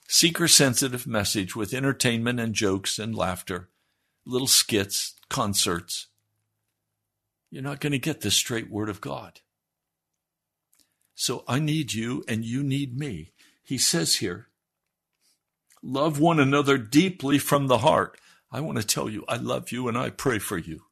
seeker 0.08 0.48
sensitive 0.48 1.06
message 1.06 1.56
with 1.56 1.74
entertainment 1.74 2.40
and 2.40 2.54
jokes 2.54 2.98
and 2.98 3.14
laughter, 3.14 3.68
little 4.24 4.46
skits, 4.46 5.14
concerts. 5.28 6.08
You're 7.50 7.62
not 7.62 7.80
going 7.80 7.92
to 7.92 7.98
get 7.98 8.20
the 8.20 8.30
straight 8.30 8.70
word 8.70 8.88
of 8.88 9.00
God. 9.00 9.40
So 11.14 11.44
I 11.48 11.58
need 11.58 11.94
you 11.94 12.24
and 12.28 12.44
you 12.44 12.62
need 12.62 12.98
me. 12.98 13.32
He 13.62 13.78
says 13.78 14.16
here, 14.16 14.48
Love 15.82 16.18
one 16.18 16.40
another 16.40 16.78
deeply 16.78 17.38
from 17.38 17.68
the 17.68 17.78
heart. 17.78 18.18
I 18.50 18.60
want 18.60 18.78
to 18.78 18.86
tell 18.86 19.08
you, 19.08 19.24
I 19.28 19.36
love 19.36 19.70
you 19.70 19.88
and 19.88 19.96
I 19.96 20.10
pray 20.10 20.38
for 20.38 20.58
you. 20.58 20.82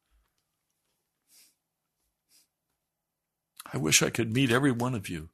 I 3.73 3.77
wish 3.77 4.03
I 4.03 4.11
could 4.11 4.33
meet 4.33 4.53
every 4.53 4.71
one 4.71 4.95
of 4.95 5.09
you. 5.09 5.31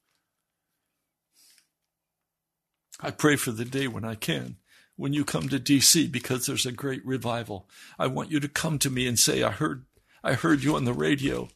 I 3.01 3.11
pray 3.11 3.37
for 3.37 3.51
the 3.51 3.64
day 3.64 3.87
when 3.87 4.05
I 4.05 4.14
can, 4.14 4.57
when 4.97 5.12
you 5.12 5.25
come 5.25 5.49
to 5.49 5.59
DC 5.59 6.11
because 6.11 6.47
there's 6.47 6.66
a 6.66 6.73
great 6.73 7.05
revival. 7.05 7.68
I 7.99 8.07
want 8.07 8.31
you 8.31 8.41
to 8.41 8.49
come 8.49 8.79
to 8.79 8.91
me 8.91 9.07
and 9.07 9.18
say, 9.18 9.43
I 9.43 9.51
heard, 9.51 9.85
I 10.23 10.35
heard 10.35 10.62
you 10.62 10.77
on 10.77 10.85
the 10.85 10.93
radio. 10.93 11.49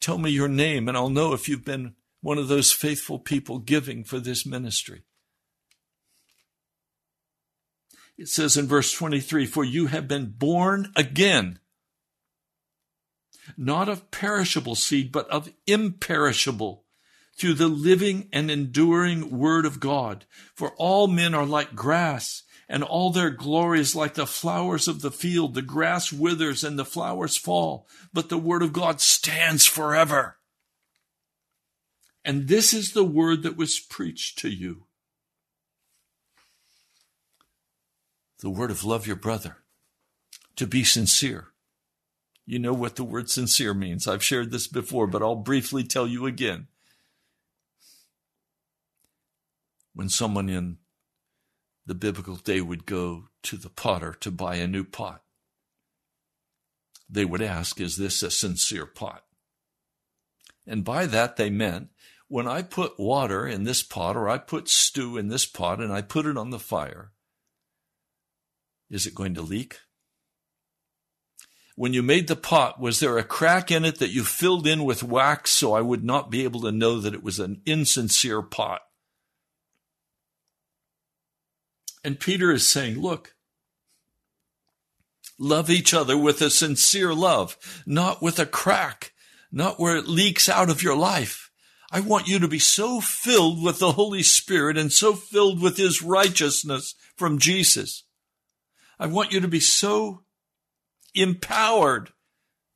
Tell 0.00 0.18
me 0.18 0.30
your 0.30 0.48
name 0.48 0.88
and 0.88 0.96
I'll 0.96 1.08
know 1.08 1.32
if 1.32 1.48
you've 1.48 1.64
been 1.64 1.94
one 2.20 2.38
of 2.38 2.48
those 2.48 2.72
faithful 2.72 3.18
people 3.18 3.58
giving 3.58 4.04
for 4.04 4.18
this 4.18 4.46
ministry. 4.46 5.02
It 8.16 8.28
says 8.28 8.56
in 8.56 8.66
verse 8.66 8.92
23 8.92 9.46
For 9.46 9.64
you 9.64 9.86
have 9.86 10.06
been 10.06 10.34
born 10.36 10.92
again, 10.96 11.58
not 13.56 13.88
of 13.88 14.10
perishable 14.10 14.74
seed, 14.74 15.10
but 15.12 15.28
of 15.28 15.52
imperishable, 15.66 16.84
through 17.36 17.54
the 17.54 17.68
living 17.68 18.28
and 18.32 18.50
enduring 18.50 19.36
word 19.36 19.66
of 19.66 19.80
God. 19.80 20.24
For 20.54 20.72
all 20.76 21.08
men 21.08 21.34
are 21.34 21.44
like 21.44 21.74
grass, 21.74 22.44
and 22.68 22.82
all 22.82 23.10
their 23.10 23.30
glory 23.30 23.80
is 23.80 23.94
like 23.94 24.14
the 24.14 24.26
flowers 24.26 24.88
of 24.88 25.02
the 25.02 25.10
field. 25.10 25.54
The 25.54 25.62
grass 25.62 26.12
withers 26.12 26.64
and 26.64 26.78
the 26.78 26.84
flowers 26.84 27.36
fall, 27.36 27.86
but 28.12 28.28
the 28.28 28.38
word 28.38 28.62
of 28.62 28.72
God 28.72 29.00
stands 29.00 29.66
forever. 29.66 30.38
And 32.24 32.48
this 32.48 32.72
is 32.72 32.92
the 32.92 33.04
word 33.04 33.42
that 33.42 33.56
was 33.56 33.78
preached 33.78 34.38
to 34.38 34.48
you. 34.48 34.84
The 38.40 38.50
word 38.50 38.70
of 38.70 38.84
love 38.84 39.06
your 39.06 39.16
brother, 39.16 39.58
to 40.56 40.66
be 40.66 40.84
sincere. 40.84 41.48
You 42.46 42.58
know 42.58 42.74
what 42.74 42.96
the 42.96 43.04
word 43.04 43.30
sincere 43.30 43.72
means. 43.72 44.06
I've 44.06 44.22
shared 44.22 44.50
this 44.50 44.66
before, 44.66 45.06
but 45.06 45.22
I'll 45.22 45.36
briefly 45.36 45.82
tell 45.82 46.06
you 46.06 46.26
again. 46.26 46.66
When 49.94 50.08
someone 50.08 50.48
in 50.48 50.78
the 51.86 51.94
biblical 51.94 52.36
day 52.36 52.60
would 52.60 52.86
go 52.86 53.28
to 53.42 53.56
the 53.56 53.68
potter 53.68 54.14
to 54.20 54.30
buy 54.30 54.56
a 54.56 54.66
new 54.66 54.84
pot, 54.84 55.22
they 57.08 57.24
would 57.24 57.42
ask, 57.42 57.80
Is 57.80 57.96
this 57.96 58.22
a 58.22 58.30
sincere 58.30 58.86
pot? 58.86 59.24
And 60.66 60.84
by 60.84 61.06
that 61.06 61.36
they 61.36 61.50
meant, 61.50 61.88
when 62.28 62.48
I 62.48 62.62
put 62.62 62.98
water 62.98 63.46
in 63.46 63.64
this 63.64 63.82
pot 63.82 64.16
or 64.16 64.28
I 64.28 64.38
put 64.38 64.68
stew 64.68 65.18
in 65.18 65.28
this 65.28 65.44
pot 65.44 65.80
and 65.80 65.92
I 65.92 66.00
put 66.00 66.26
it 66.26 66.38
on 66.38 66.50
the 66.50 66.58
fire, 66.58 67.12
is 68.90 69.06
it 69.06 69.14
going 69.14 69.34
to 69.34 69.42
leak? 69.42 69.78
When 71.76 71.92
you 71.92 72.02
made 72.02 72.28
the 72.28 72.36
pot, 72.36 72.80
was 72.80 73.00
there 73.00 73.18
a 73.18 73.24
crack 73.24 73.70
in 73.70 73.84
it 73.84 73.98
that 73.98 74.12
you 74.12 74.24
filled 74.24 74.66
in 74.66 74.84
with 74.84 75.02
wax 75.02 75.50
so 75.50 75.74
I 75.74 75.80
would 75.80 76.04
not 76.04 76.30
be 76.30 76.44
able 76.44 76.60
to 76.62 76.72
know 76.72 77.00
that 77.00 77.14
it 77.14 77.22
was 77.22 77.40
an 77.40 77.62
insincere 77.66 78.42
pot? 78.42 78.82
And 82.04 82.20
Peter 82.20 82.52
is 82.52 82.68
saying, 82.68 83.00
look, 83.00 83.34
love 85.38 85.70
each 85.70 85.94
other 85.94 86.16
with 86.18 86.42
a 86.42 86.50
sincere 86.50 87.14
love, 87.14 87.56
not 87.86 88.20
with 88.20 88.38
a 88.38 88.46
crack, 88.46 89.12
not 89.50 89.80
where 89.80 89.96
it 89.96 90.06
leaks 90.06 90.48
out 90.48 90.68
of 90.68 90.82
your 90.82 90.96
life. 90.96 91.50
I 91.90 92.00
want 92.00 92.28
you 92.28 92.38
to 92.40 92.48
be 92.48 92.58
so 92.58 93.00
filled 93.00 93.62
with 93.62 93.78
the 93.78 93.92
Holy 93.92 94.22
Spirit 94.22 94.76
and 94.76 94.92
so 94.92 95.14
filled 95.14 95.62
with 95.62 95.78
His 95.78 96.02
righteousness 96.02 96.94
from 97.16 97.38
Jesus. 97.38 98.04
I 98.98 99.06
want 99.06 99.32
you 99.32 99.40
to 99.40 99.48
be 99.48 99.60
so 99.60 100.24
empowered 101.14 102.10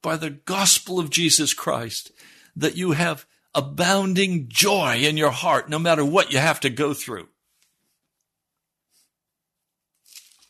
by 0.02 0.16
the 0.16 0.30
gospel 0.30 0.98
of 0.98 1.10
Jesus 1.10 1.52
Christ 1.52 2.12
that 2.56 2.76
you 2.76 2.92
have 2.92 3.26
abounding 3.54 4.46
joy 4.48 4.98
in 4.98 5.16
your 5.16 5.30
heart 5.30 5.68
no 5.68 5.78
matter 5.78 6.04
what 6.04 6.32
you 6.32 6.38
have 6.38 6.60
to 6.60 6.70
go 6.70 6.94
through. 6.94 7.28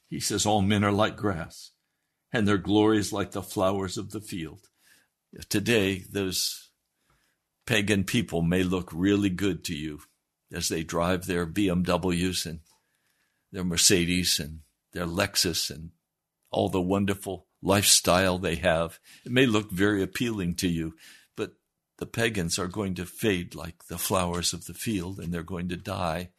He 0.09 0.21
says, 0.21 0.47
All 0.47 0.63
men 0.63 0.85
are 0.85 0.93
like 0.93 1.17
grass, 1.17 1.73
and 2.33 2.47
their 2.47 2.59
glory 2.59 2.99
is 2.99 3.13
like 3.13 3.33
the 3.33 3.43
flowers 3.43 3.99
of 3.99 4.11
the 4.11 4.21
field. 4.21 4.69
Today, 5.49 6.05
those 6.11 6.71
pagan 7.67 8.05
people 8.05 8.41
may 8.41 8.63
look 8.63 8.91
really 8.93 9.29
good 9.29 9.63
to 9.65 9.75
you 9.75 10.01
as 10.53 10.69
they 10.69 10.83
drive 10.83 11.27
their 11.27 11.47
BMWs 11.47 12.47
and 12.47 12.61
their 13.53 13.65
Mercedes 13.65 14.41
and 14.41 14.61
their 14.93 15.07
Lexus 15.07 15.71
and 15.71 15.91
all 16.51 16.71
the 16.71 16.81
wonderful 16.81 17.47
lifestyle 17.63 18.39
they 18.39 18.57
have. 18.57 18.99
It 19.25 19.33
may 19.33 19.47
look 19.47 19.71
very 19.71 20.03
appealing 20.03 20.55
to 20.57 20.69
you, 20.69 20.95
but 21.37 21.53
the 21.99 22.07
pagans 22.07 22.59
are 22.59 22.69
going 22.69 22.95
to 22.95 23.05
fade 23.05 23.55
like 23.55 23.85
the 23.89 23.99
flowers 23.99 24.53
of 24.55 24.65
the 24.65 24.75
field 24.75 25.19
and 25.19 25.33
they're 25.33 25.43
going 25.43 25.69
to 25.69 25.77
die. 25.77 26.31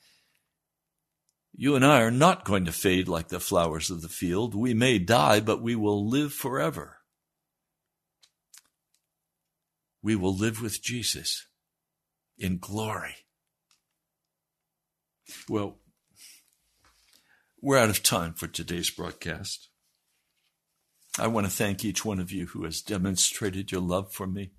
You 1.56 1.76
and 1.76 1.86
I 1.86 2.02
are 2.02 2.12
not 2.12 2.46
going 2.46 2.66
to 2.66 2.72
fade 2.72 3.08
like 3.08 3.30
the 3.30 3.40
flowers 3.40 3.90
of 3.90 4.02
the 4.02 4.10
field. 4.10 4.56
We 4.56 4.74
may 4.74 5.00
die, 5.00 5.40
but 5.40 5.62
we 5.62 5.76
will 5.76 6.08
live 6.08 6.34
forever. 6.34 6.98
We 10.02 10.16
will 10.16 10.36
live 10.36 10.62
with 10.62 10.82
Jesus 10.82 11.46
in 12.38 12.58
glory. 12.58 13.16
Well, 15.50 15.80
we're 17.62 17.78
out 17.78 17.90
of 17.90 18.04
time 18.04 18.34
for 18.34 18.48
today's 18.48 18.90
broadcast. 18.90 19.68
I 21.18 21.28
want 21.28 21.46
to 21.46 21.52
thank 21.52 21.84
each 21.84 22.06
one 22.06 22.20
of 22.20 22.32
you 22.32 22.46
who 22.48 22.64
has 22.64 22.82
demonstrated 22.82 23.72
your 23.72 23.82
love 23.82 24.14
for 24.14 24.26
me. 24.26 24.52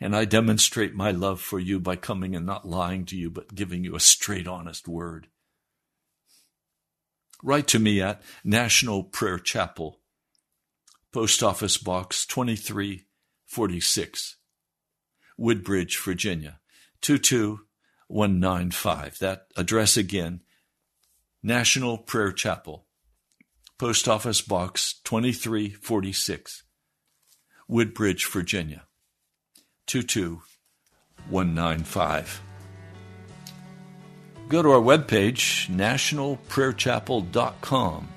And 0.00 0.14
I 0.14 0.24
demonstrate 0.24 0.94
my 0.94 1.10
love 1.10 1.40
for 1.40 1.58
you 1.58 1.80
by 1.80 1.96
coming 1.96 2.36
and 2.36 2.46
not 2.46 2.68
lying 2.68 3.04
to 3.06 3.16
you, 3.16 3.30
but 3.30 3.52
giving 3.54 3.82
you 3.82 3.96
a 3.96 4.00
straight, 4.00 4.46
honest 4.46 4.86
word. 4.86 5.26
Write 7.42 7.66
to 7.68 7.78
me 7.78 8.00
at 8.00 8.22
National 8.44 9.02
Prayer 9.02 9.38
Chapel, 9.38 10.00
Post 11.12 11.42
Office 11.42 11.78
Box 11.78 12.24
2346, 12.26 14.36
Woodbridge, 15.36 15.98
Virginia, 15.98 16.60
22195. 17.00 19.18
That 19.18 19.48
address 19.56 19.96
again, 19.96 20.42
National 21.42 21.98
Prayer 21.98 22.30
Chapel, 22.32 22.86
Post 23.78 24.08
Office 24.08 24.42
Box 24.42 25.00
2346, 25.04 26.64
Woodbridge, 27.68 28.26
Virginia 28.26 28.87
22195. 29.88 32.42
Go 34.48 34.62
to 34.62 34.70
our 34.70 34.80
webpage, 34.80 35.68
nationalprayerchapel.com. 35.68 38.08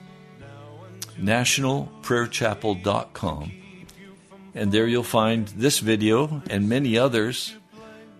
Nationalprayerchapel.com. 1.20 3.52
And 4.54 4.72
there 4.72 4.88
you'll 4.88 5.04
find 5.04 5.48
this 5.48 5.80
video 5.80 6.42
and 6.50 6.70
many 6.70 6.98
others. 6.98 7.56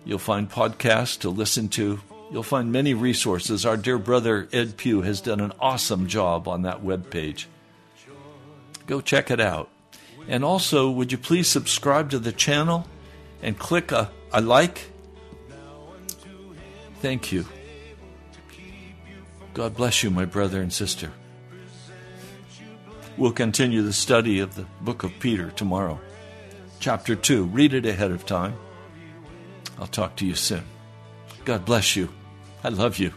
You'll 0.04 0.18
find 0.18 0.50
podcasts 0.50 1.20
to 1.20 1.30
listen 1.30 1.70
to 1.70 2.02
You'll 2.32 2.44
find 2.44 2.72
many 2.72 2.94
resources. 2.94 3.66
Our 3.66 3.76
dear 3.76 3.98
brother 3.98 4.48
Ed 4.54 4.78
Pugh 4.78 5.02
has 5.02 5.20
done 5.20 5.42
an 5.42 5.52
awesome 5.60 6.08
job 6.08 6.48
on 6.48 6.62
that 6.62 6.82
web 6.82 7.10
page. 7.10 7.50
Go 8.88 9.02
check 9.02 9.30
it 9.30 9.42
out. 9.42 9.70
And 10.30 10.46
also, 10.46 10.90
would 10.90 11.12
you 11.12 11.18
please 11.18 11.50
subscribe 11.50 12.10
to 12.12 12.20
the 12.20 12.32
channel 12.32 12.88
and 13.42 13.58
click 13.58 13.92
a, 13.92 14.12
a 14.32 14.42
like? 14.42 14.90
Thank 17.02 17.32
you. 17.32 17.46
God 19.54 19.76
bless 19.76 20.04
you, 20.04 20.10
my 20.10 20.26
brother 20.26 20.62
and 20.62 20.72
sister. 20.72 21.12
We'll 23.18 23.34
continue 23.34 23.82
the 23.82 23.94
study 23.94 24.40
of 24.40 24.56
the 24.56 24.66
book 24.82 25.04
of 25.04 25.12
Peter 25.20 25.52
tomorrow. 25.52 26.00
Chapter 26.80 27.16
2. 27.16 27.46
Read 27.46 27.74
it 27.74 27.86
ahead 27.86 28.12
of 28.12 28.26
time. 28.26 28.56
I'll 29.78 29.88
talk 29.88 30.16
to 30.18 30.26
you 30.26 30.36
soon. 30.36 30.64
God 31.44 31.66
bless 31.66 31.96
you. 31.96 32.10
I 32.64 32.70
love 32.70 32.98
you. 33.00 33.14